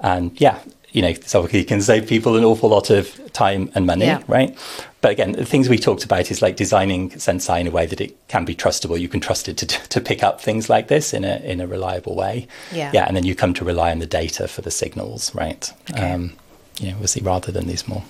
and 0.00 0.38
yeah, 0.40 0.58
you 0.92 1.02
know, 1.02 1.12
so 1.24 1.46
you 1.48 1.64
can 1.64 1.80
save 1.80 2.06
people 2.08 2.36
an 2.36 2.44
awful 2.44 2.68
lot 2.68 2.90
of 2.90 3.32
time 3.32 3.70
and 3.74 3.86
money, 3.86 4.06
Yeah. 4.06 4.22
right? 4.26 4.56
But 5.00 5.12
again, 5.12 5.32
the 5.32 5.44
things 5.46 5.68
we 5.68 5.78
talked 5.78 6.04
about 6.04 6.30
is 6.30 6.42
like 6.42 6.56
designing 6.56 7.10
Senseye 7.10 7.60
in 7.60 7.66
a 7.66 7.70
way 7.70 7.86
that 7.86 8.00
it 8.00 8.16
can 8.28 8.44
be 8.44 8.54
trustable. 8.54 8.98
You 9.00 9.08
can 9.08 9.20
trust 9.20 9.48
it 9.48 9.56
to, 9.58 9.66
to 9.66 10.00
pick 10.00 10.22
up 10.22 10.40
things 10.40 10.68
like 10.68 10.88
this 10.88 11.14
in 11.14 11.24
a 11.24 11.36
in 11.36 11.60
a 11.60 11.66
reliable 11.66 12.14
way. 12.16 12.46
Yeah. 12.72 12.90
Yeah, 12.92 13.04
and 13.06 13.16
then 13.16 13.24
you 13.24 13.34
come 13.34 13.54
to 13.54 13.64
rely 13.64 13.90
on 13.92 13.98
the 14.00 14.06
data 14.06 14.46
for 14.48 14.62
the 14.62 14.70
signals, 14.70 15.34
right? 15.34 15.72
Okay. 15.90 16.12
Um, 16.12 16.32
you 16.80 16.88
know, 16.88 16.94
obviously 16.94 17.22
rather 17.22 17.52
than 17.52 17.66
these 17.66 17.86
more 17.88 18.02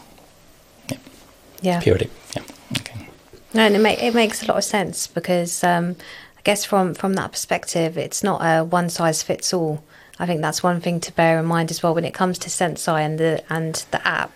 Yeah. 1.62 1.80
periodic. 1.80 2.10
Yeah. 2.34 2.42
Okay. 2.78 3.06
No, 3.52 3.62
and 3.62 3.74
it, 3.76 3.80
ma- 3.80 3.90
it 3.90 4.14
makes 4.14 4.42
a 4.42 4.46
lot 4.46 4.56
of 4.56 4.64
sense 4.64 5.06
because 5.06 5.62
um, 5.64 5.96
I 6.38 6.40
guess 6.44 6.64
from 6.64 6.94
from 6.94 7.14
that 7.14 7.32
perspective, 7.32 7.98
it's 7.98 8.22
not 8.22 8.40
a 8.40 8.64
one 8.64 8.88
size 8.90 9.22
fits 9.22 9.52
all. 9.52 9.82
I 10.20 10.26
think 10.26 10.42
that's 10.42 10.62
one 10.62 10.82
thing 10.82 11.00
to 11.00 11.12
bear 11.12 11.40
in 11.40 11.46
mind 11.46 11.70
as 11.70 11.82
well 11.82 11.94
when 11.94 12.04
it 12.04 12.12
comes 12.12 12.38
to 12.40 12.50
Senseye 12.50 13.00
and 13.00 13.18
the 13.18 13.42
and 13.48 13.74
the 13.90 14.06
app. 14.06 14.32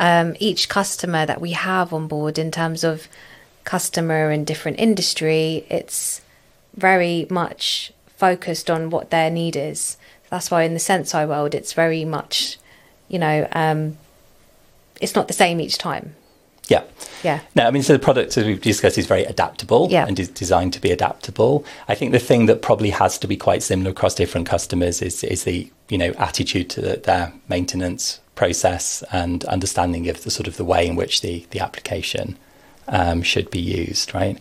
Um, 0.00 0.34
each 0.40 0.70
customer 0.70 1.26
that 1.26 1.40
we 1.40 1.52
have 1.52 1.92
on 1.92 2.08
board, 2.08 2.38
in 2.38 2.50
terms 2.50 2.82
of 2.82 3.06
customer 3.64 4.30
in 4.30 4.44
different 4.44 4.80
industry, 4.80 5.66
it's 5.68 6.22
very 6.74 7.26
much 7.28 7.92
focused 8.16 8.70
on 8.70 8.88
what 8.88 9.10
their 9.10 9.30
need 9.30 9.54
is. 9.54 9.98
That's 10.30 10.50
why 10.50 10.62
in 10.62 10.72
the 10.72 10.80
Senseye 10.80 11.28
world, 11.28 11.54
it's 11.54 11.74
very 11.74 12.04
much, 12.04 12.58
you 13.08 13.18
know, 13.18 13.46
um, 13.52 13.98
it's 15.00 15.14
not 15.14 15.28
the 15.28 15.34
same 15.34 15.60
each 15.60 15.76
time. 15.76 16.14
Yeah. 16.68 16.82
Yeah. 17.22 17.40
No, 17.54 17.66
I 17.66 17.70
mean, 17.70 17.82
so 17.82 17.92
the 17.92 17.98
product, 17.98 18.36
as 18.36 18.44
we've 18.44 18.60
discussed, 18.60 18.98
is 18.98 19.06
very 19.06 19.24
adaptable 19.24 19.88
Yeah. 19.90 20.06
and 20.06 20.18
is 20.18 20.28
designed 20.28 20.72
to 20.74 20.80
be 20.80 20.90
adaptable. 20.90 21.64
I 21.88 21.94
think 21.94 22.12
the 22.12 22.18
thing 22.18 22.46
that 22.46 22.62
probably 22.62 22.90
has 22.90 23.18
to 23.18 23.26
be 23.26 23.36
quite 23.36 23.62
similar 23.62 23.90
across 23.90 24.14
different 24.14 24.46
customers 24.48 25.00
is 25.02 25.22
is 25.24 25.44
the 25.44 25.70
you 25.88 25.98
know 25.98 26.12
attitude 26.18 26.68
to 26.70 26.80
the, 26.80 26.96
their 26.96 27.32
maintenance 27.48 28.20
process 28.34 29.02
and 29.12 29.44
understanding 29.46 30.08
of 30.08 30.22
the 30.24 30.30
sort 30.30 30.46
of 30.46 30.56
the 30.56 30.64
way 30.64 30.86
in 30.86 30.96
which 30.96 31.20
the 31.20 31.46
the 31.50 31.60
application 31.60 32.36
um, 32.88 33.22
should 33.22 33.50
be 33.50 33.60
used, 33.60 34.14
right? 34.14 34.38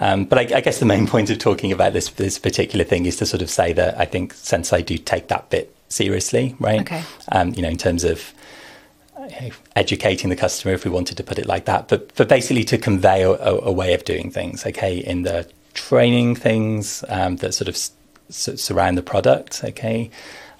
Um, 0.00 0.24
but 0.24 0.38
I, 0.38 0.58
I 0.58 0.60
guess 0.60 0.78
the 0.78 0.86
main 0.86 1.06
point 1.14 1.30
of 1.30 1.38
talking 1.38 1.72
about 1.72 1.92
this 1.94 2.08
this 2.10 2.38
particular 2.38 2.84
thing 2.84 3.06
is 3.06 3.16
to 3.16 3.26
sort 3.26 3.42
of 3.42 3.50
say 3.50 3.72
that 3.72 3.98
I 3.98 4.04
think 4.04 4.34
Senseye 4.34 4.84
do 4.86 4.96
take 4.98 5.28
that 5.28 5.50
bit 5.50 5.74
seriously, 5.88 6.56
right? 6.58 6.80
Okay. 6.82 7.02
Um, 7.32 7.54
you 7.54 7.62
know, 7.62 7.68
in 7.68 7.78
terms 7.78 8.04
of 8.04 8.32
educating 9.76 10.30
the 10.30 10.36
customer, 10.36 10.74
if 10.74 10.84
we 10.84 10.90
wanted 10.90 11.16
to 11.16 11.22
put 11.24 11.38
it 11.38 11.46
like 11.46 11.64
that, 11.66 11.88
but 11.88 12.14
but 12.16 12.28
basically 12.28 12.64
to 12.64 12.78
convey 12.78 13.22
a, 13.22 13.30
a, 13.30 13.58
a 13.64 13.72
way 13.72 13.94
of 13.94 14.04
doing 14.04 14.30
things. 14.30 14.64
Okay, 14.66 14.98
in 14.98 15.22
the 15.22 15.48
training 15.74 16.36
things 16.36 17.04
um, 17.08 17.36
that 17.36 17.52
sort 17.52 17.68
of 17.68 17.74
s- 17.74 17.90
s- 18.30 18.60
surround 18.60 18.96
the 18.98 19.02
product. 19.02 19.62
Okay. 19.64 20.10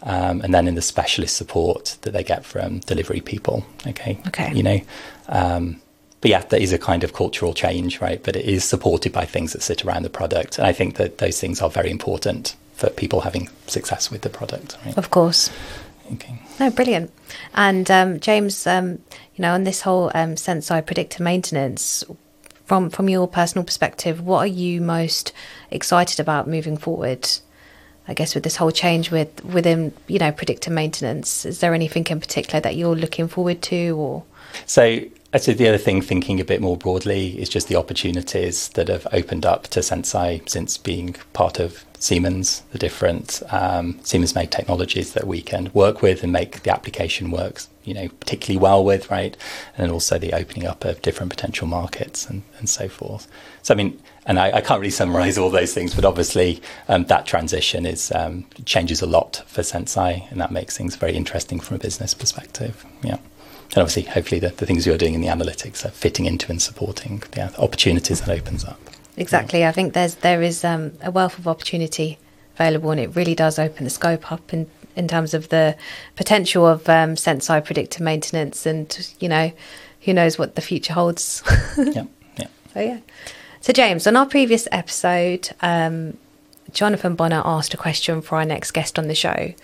Um, 0.02 0.42
and 0.42 0.52
then 0.52 0.68
in 0.68 0.74
the 0.74 0.82
specialist 0.82 1.34
support 1.34 1.96
that 2.02 2.10
they 2.10 2.22
get 2.22 2.44
from 2.44 2.80
delivery 2.80 3.22
people, 3.22 3.64
okay, 3.86 4.18
Okay. 4.26 4.52
you 4.52 4.62
know, 4.62 4.80
um, 5.28 5.80
but 6.20 6.30
yeah, 6.30 6.40
that 6.40 6.60
is 6.60 6.74
a 6.74 6.78
kind 6.78 7.04
of 7.04 7.14
cultural 7.14 7.54
change, 7.54 8.02
right? 8.02 8.22
But 8.22 8.36
it 8.36 8.44
is 8.44 8.64
supported 8.64 9.12
by 9.14 9.24
things 9.24 9.54
that 9.54 9.62
sit 9.62 9.82
around 9.82 10.02
the 10.02 10.10
product, 10.10 10.58
and 10.58 10.66
I 10.66 10.72
think 10.74 10.96
that 10.96 11.18
those 11.18 11.40
things 11.40 11.62
are 11.62 11.70
very 11.70 11.90
important 11.90 12.54
for 12.74 12.90
people 12.90 13.22
having 13.22 13.48
success 13.66 14.10
with 14.10 14.20
the 14.22 14.28
product. 14.28 14.76
Right? 14.84 14.98
Of 14.98 15.08
course. 15.08 15.48
Okay. 16.12 16.38
No, 16.60 16.70
brilliant. 16.70 17.10
And 17.54 17.90
um, 17.90 18.20
James, 18.20 18.66
um, 18.66 18.98
you 19.34 19.42
know, 19.42 19.54
on 19.54 19.64
this 19.64 19.82
whole 19.82 20.10
um, 20.14 20.34
Senseye 20.34 20.84
predictive 20.84 21.20
maintenance, 21.20 22.04
from 22.64 22.90
from 22.90 23.08
your 23.08 23.28
personal 23.28 23.64
perspective, 23.64 24.20
what 24.20 24.38
are 24.38 24.46
you 24.46 24.80
most 24.80 25.32
excited 25.70 26.20
about 26.20 26.48
moving 26.48 26.76
forward? 26.76 27.28
I 28.06 28.14
guess 28.14 28.34
with 28.34 28.44
this 28.44 28.56
whole 28.56 28.70
change 28.70 29.10
with 29.10 29.44
within 29.44 29.92
you 30.06 30.18
know 30.18 30.32
predictive 30.32 30.72
maintenance, 30.72 31.44
is 31.44 31.60
there 31.60 31.74
anything 31.74 32.06
in 32.08 32.20
particular 32.20 32.60
that 32.60 32.76
you're 32.76 32.96
looking 32.96 33.28
forward 33.28 33.62
to, 33.62 33.96
or 33.96 34.24
So 34.66 35.02
I 35.34 35.38
say 35.38 35.52
the 35.52 35.68
other 35.68 35.78
thing, 35.78 36.00
thinking 36.00 36.40
a 36.40 36.44
bit 36.44 36.60
more 36.60 36.76
broadly, 36.76 37.40
is 37.40 37.48
just 37.48 37.66
the 37.66 37.74
opportunities 37.74 38.68
that 38.70 38.86
have 38.86 39.06
opened 39.12 39.44
up 39.44 39.64
to 39.68 39.80
Senseye 39.80 40.48
since 40.48 40.78
being 40.78 41.16
part 41.32 41.58
of 41.58 41.84
Siemens, 41.98 42.62
the 42.70 42.78
different 42.78 43.42
um, 43.50 43.98
Siemens 44.04 44.34
made 44.34 44.52
technologies 44.52 45.14
that 45.14 45.26
we 45.26 45.40
can 45.40 45.70
work 45.72 46.02
with 46.02 46.22
and 46.22 46.32
make 46.32 46.62
the 46.62 46.70
application 46.70 47.30
works, 47.30 47.68
you 47.82 47.94
know, 47.94 48.08
particularly 48.20 48.62
well 48.62 48.84
with, 48.84 49.10
right? 49.10 49.36
And 49.76 49.90
also 49.90 50.18
the 50.18 50.34
opening 50.34 50.68
up 50.68 50.84
of 50.84 51.02
different 51.02 51.30
potential 51.30 51.66
markets 51.66 52.28
and, 52.28 52.42
and 52.58 52.68
so 52.68 52.88
forth. 52.88 53.26
So, 53.62 53.74
I 53.74 53.76
mean, 53.76 54.00
and 54.26 54.38
I, 54.38 54.58
I 54.58 54.60
can't 54.60 54.80
really 54.80 54.90
summarize 54.90 55.36
all 55.36 55.50
those 55.50 55.74
things, 55.74 55.94
but 55.94 56.04
obviously 56.04 56.62
um, 56.88 57.06
that 57.06 57.26
transition 57.26 57.86
is 57.86 58.12
um, 58.12 58.46
changes 58.66 59.02
a 59.02 59.06
lot 59.06 59.42
for 59.46 59.62
Senseye, 59.62 60.30
and 60.30 60.40
that 60.40 60.52
makes 60.52 60.76
things 60.76 60.94
very 60.94 61.14
interesting 61.14 61.58
from 61.58 61.76
a 61.76 61.80
business 61.80 62.14
perspective. 62.14 62.84
Yeah. 63.02 63.16
And 63.70 63.78
obviously, 63.78 64.02
hopefully, 64.02 64.38
the, 64.38 64.50
the 64.50 64.66
things 64.66 64.86
you're 64.86 64.98
doing 64.98 65.14
in 65.14 65.20
the 65.20 65.28
analytics 65.28 65.84
are 65.84 65.90
fitting 65.90 66.26
into 66.26 66.50
and 66.50 66.62
supporting 66.62 67.22
the 67.32 67.52
opportunities 67.58 68.20
that 68.20 68.28
opens 68.28 68.64
up. 68.64 68.78
exactly? 69.16 69.64
I 69.64 69.72
think 69.72 69.94
there's 69.94 70.16
there 70.16 70.42
is 70.42 70.64
um, 70.64 70.92
a 71.02 71.10
wealth 71.10 71.38
of 71.38 71.48
opportunity 71.48 72.18
available, 72.54 72.90
and 72.90 73.00
it 73.00 73.14
really 73.16 73.34
does 73.34 73.58
open 73.58 73.84
the 73.84 73.90
scope 73.90 74.30
up 74.30 74.52
in 74.52 74.68
in 74.96 75.08
terms 75.08 75.34
of 75.34 75.48
the 75.48 75.76
potential 76.16 76.66
of 76.66 76.88
um, 76.88 77.16
Senseye 77.16 77.64
predictive 77.64 78.00
maintenance, 78.00 78.66
and 78.66 79.14
you 79.18 79.28
know, 79.28 79.52
who 80.02 80.12
knows 80.12 80.38
what 80.38 80.54
the 80.54 80.62
future 80.62 80.92
holds. 80.92 81.42
yeah, 81.78 82.04
yeah. 82.36 82.46
So 82.72 82.80
yeah. 82.80 82.98
So 83.60 83.72
James, 83.72 84.06
on 84.06 84.16
our 84.16 84.26
previous 84.26 84.68
episode, 84.70 85.48
um, 85.62 86.16
Jonathan 86.72 87.14
Bonner 87.14 87.42
asked 87.44 87.74
a 87.74 87.78
question 87.78 88.20
for 88.20 88.36
our 88.36 88.44
next 88.44 88.72
guest 88.72 88.98
on 88.98 89.08
the 89.08 89.14
show, 89.14 89.54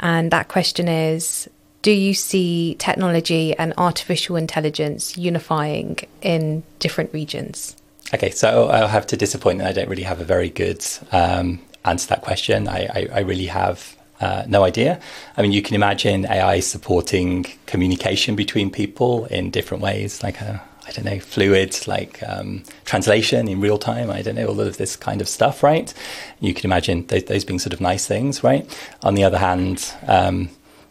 and 0.00 0.30
that 0.30 0.48
question 0.48 0.88
is: 0.88 1.48
Do 1.84 1.90
you 1.90 2.14
see 2.14 2.76
technology 2.78 3.54
and 3.58 3.74
artificial 3.76 4.36
intelligence 4.36 5.18
unifying 5.18 5.98
in 6.22 6.62
different 6.78 7.12
regions? 7.12 7.76
Okay, 8.14 8.30
so 8.30 8.68
I'll 8.68 8.88
have 8.88 9.06
to 9.08 9.18
disappoint 9.18 9.58
that 9.58 9.68
I 9.68 9.72
don't 9.72 9.90
really 9.90 10.04
have 10.04 10.18
a 10.18 10.24
very 10.24 10.48
good 10.48 10.82
um, 11.12 11.60
answer 11.84 12.04
to 12.04 12.08
that 12.08 12.22
question. 12.22 12.68
I, 12.68 12.86
I, 12.86 13.08
I 13.16 13.20
really 13.20 13.44
have 13.44 13.98
uh, 14.22 14.44
no 14.48 14.64
idea. 14.64 14.98
I 15.36 15.42
mean, 15.42 15.52
you 15.52 15.60
can 15.60 15.74
imagine 15.74 16.24
AI 16.24 16.60
supporting 16.60 17.44
communication 17.66 18.34
between 18.34 18.70
people 18.70 19.26
in 19.26 19.50
different 19.50 19.82
ways, 19.82 20.22
like 20.22 20.40
a, 20.40 20.62
I 20.88 20.92
don't 20.92 21.04
know, 21.04 21.20
fluid, 21.20 21.86
like 21.86 22.22
um, 22.26 22.62
translation 22.86 23.46
in 23.46 23.60
real 23.60 23.76
time. 23.76 24.10
I 24.10 24.22
don't 24.22 24.36
know, 24.36 24.46
all 24.46 24.60
of 24.62 24.78
this 24.78 24.96
kind 24.96 25.20
of 25.20 25.28
stuff, 25.28 25.62
right? 25.62 25.92
You 26.40 26.54
can 26.54 26.64
imagine 26.64 27.04
those, 27.08 27.24
those 27.24 27.44
being 27.44 27.58
sort 27.58 27.74
of 27.74 27.82
nice 27.82 28.06
things, 28.06 28.42
right? 28.42 28.64
On 29.02 29.16
the 29.16 29.24
other 29.24 29.36
hand, 29.36 29.92
um, 30.06 30.48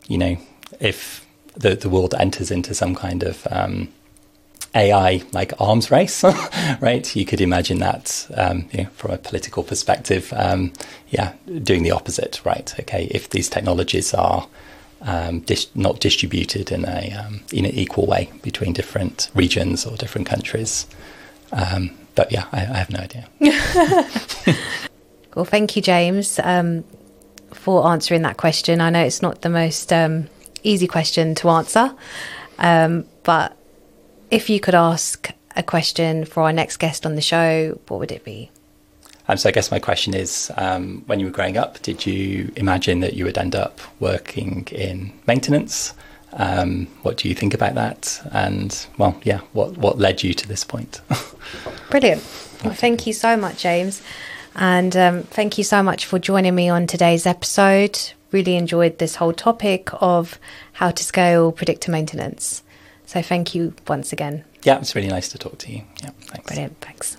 you 0.08 0.20
know, 0.20 0.38
if 0.80 1.26
the, 1.56 1.76
the 1.76 1.90
world 1.90 2.16
enters 2.18 2.52
into 2.52 2.74
some 2.74 2.96
kind 2.96 3.24
of 3.24 3.48
um, 3.52 3.90
AI 4.76 5.22
like 5.32 5.54
arms 5.60 5.92
race, 5.92 6.24
right? 6.82 7.16
You 7.16 7.26
could 7.26 7.42
imagine 7.42 7.80
that 7.80 8.28
um, 8.36 8.68
you 8.72 8.84
know, 8.84 8.90
from 8.92 9.12
a 9.12 9.18
political 9.18 9.64
perspective, 9.64 10.34
um, 10.36 10.74
yeah, 11.10 11.34
doing 11.62 11.84
the 11.84 11.92
opposite, 11.92 12.42
right? 12.44 12.74
Okay, 12.80 13.08
if 13.12 13.30
these 13.30 13.50
technologies 13.50 14.14
are 14.14 14.48
um, 15.02 15.42
dis- 15.42 15.68
not 15.76 16.00
distributed 16.00 16.72
in 16.72 16.86
a 16.86 17.12
um, 17.14 17.42
in 17.52 17.66
an 17.66 17.72
equal 17.72 18.08
way 18.08 18.32
between 18.42 18.74
different 18.74 19.30
regions 19.36 19.86
or 19.86 19.96
different 19.98 20.28
countries, 20.28 20.88
um, 21.52 21.92
but 22.16 22.32
yeah, 22.32 22.46
I, 22.52 22.62
I 22.62 22.78
have 22.78 22.90
no 22.90 23.00
idea. 23.00 23.28
Well, 25.36 25.46
thank 25.46 25.76
you, 25.76 25.82
James, 25.82 26.40
um, 26.44 26.84
for 27.52 27.88
answering 27.88 28.22
that 28.22 28.38
question. 28.38 28.82
I 28.82 28.90
know 28.90 29.04
it's 29.04 29.22
not 29.22 29.42
the 29.42 29.50
most 29.50 29.92
um, 29.92 30.30
easy 30.64 30.88
question 30.88 31.36
to 31.36 31.50
answer, 31.50 31.94
um, 32.60 33.06
but 33.24 33.56
if 34.32 34.50
you 34.50 34.60
could 34.60 34.76
ask 34.76 35.32
a 35.56 35.64
question 35.64 36.26
for 36.26 36.44
our 36.44 36.54
next 36.54 36.78
guest 36.78 37.06
on 37.06 37.16
the 37.16 37.22
show, 37.22 37.80
what 37.88 38.00
would 38.00 38.12
it 38.12 38.24
be? 38.24 38.50
Um, 39.28 39.38
so 39.38 39.48
I 39.48 39.52
guess 39.52 39.72
my 39.72 39.80
question 39.80 40.14
is, 40.14 40.52
um, 40.58 41.04
when 41.06 41.20
you 41.20 41.28
were 41.28 41.32
growing 41.32 41.58
up, 41.58 41.82
did 41.82 42.06
you 42.06 42.52
imagine 42.56 43.00
that 43.02 43.14
you 43.14 43.26
would 43.26 43.38
end 43.38 43.56
up 43.56 43.80
working 44.00 44.68
in 44.72 45.14
maintenance? 45.28 45.94
Um, 46.34 46.88
what 47.04 47.18
do 47.18 47.30
you 47.30 47.36
think 47.36 47.54
about 47.54 47.76
that? 47.76 48.20
And 48.32 48.86
well, 48.98 49.16
yeah, 49.24 49.40
what 49.54 49.78
what 49.78 50.00
led 50.00 50.24
you 50.24 50.34
to 50.34 50.48
this 50.48 50.64
point? 50.64 51.00
Brilliant. 51.90 52.24
Well, 52.64 52.74
thank 52.74 53.06
you 53.06 53.14
so 53.14 53.38
much, 53.38 53.62
James. 53.62 54.02
And 54.56 54.96
um, 54.96 55.24
thank 55.24 55.58
you 55.58 55.64
so 55.64 55.82
much 55.82 56.06
for 56.06 56.20
joining 56.20 56.56
me 56.56 56.70
on 56.70 56.88
today's 56.88 57.26
episode. 57.26 58.00
Really 58.34 58.58
enjoyed 58.58 58.98
this 58.98 59.16
whole 59.16 59.32
topic 59.32 59.90
of 59.94 60.38
how 60.74 60.92
to 60.92 61.04
scale 61.04 61.54
predictor 61.54 61.92
maintenance. 61.92 62.62
So 63.06 63.22
thank 63.22 63.56
you 63.56 63.74
once 63.88 64.12
again. 64.12 64.44
Yeah, 64.64 64.80
it's 64.80 64.96
really 64.96 65.08
nice 65.08 65.30
to 65.30 65.38
talk 65.38 65.58
to 65.60 65.72
you. 65.72 65.84
Yeah, 66.02 66.10
thanks. 66.22 66.48
Brilliant. 66.48 66.82
Thanks. 66.82 67.16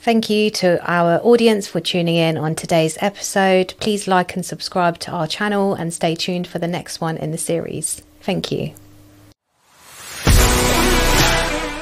Thank 0.00 0.28
you 0.28 0.50
to 0.50 0.84
our 0.84 1.20
audience 1.22 1.68
for 1.68 1.78
tuning 1.78 2.16
in 2.16 2.36
on 2.36 2.56
today's 2.56 2.98
episode. 3.00 3.72
Please 3.78 4.08
like 4.08 4.34
and 4.34 4.44
subscribe 4.44 4.98
to 5.00 5.12
our 5.12 5.28
channel 5.28 5.74
and 5.74 5.94
stay 5.94 6.16
tuned 6.16 6.48
for 6.48 6.58
the 6.58 6.66
next 6.66 7.00
one 7.00 7.16
in 7.18 7.30
the 7.30 7.38
series. 7.38 8.02
Thank 8.20 8.50
you. 8.50 8.74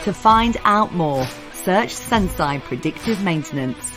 To 0.04 0.12
find 0.12 0.58
out 0.64 0.92
more, 0.92 1.26
search 1.64 1.94
Senseye 1.94 2.60
Predictive 2.60 3.22
Maintenance. 3.22 3.90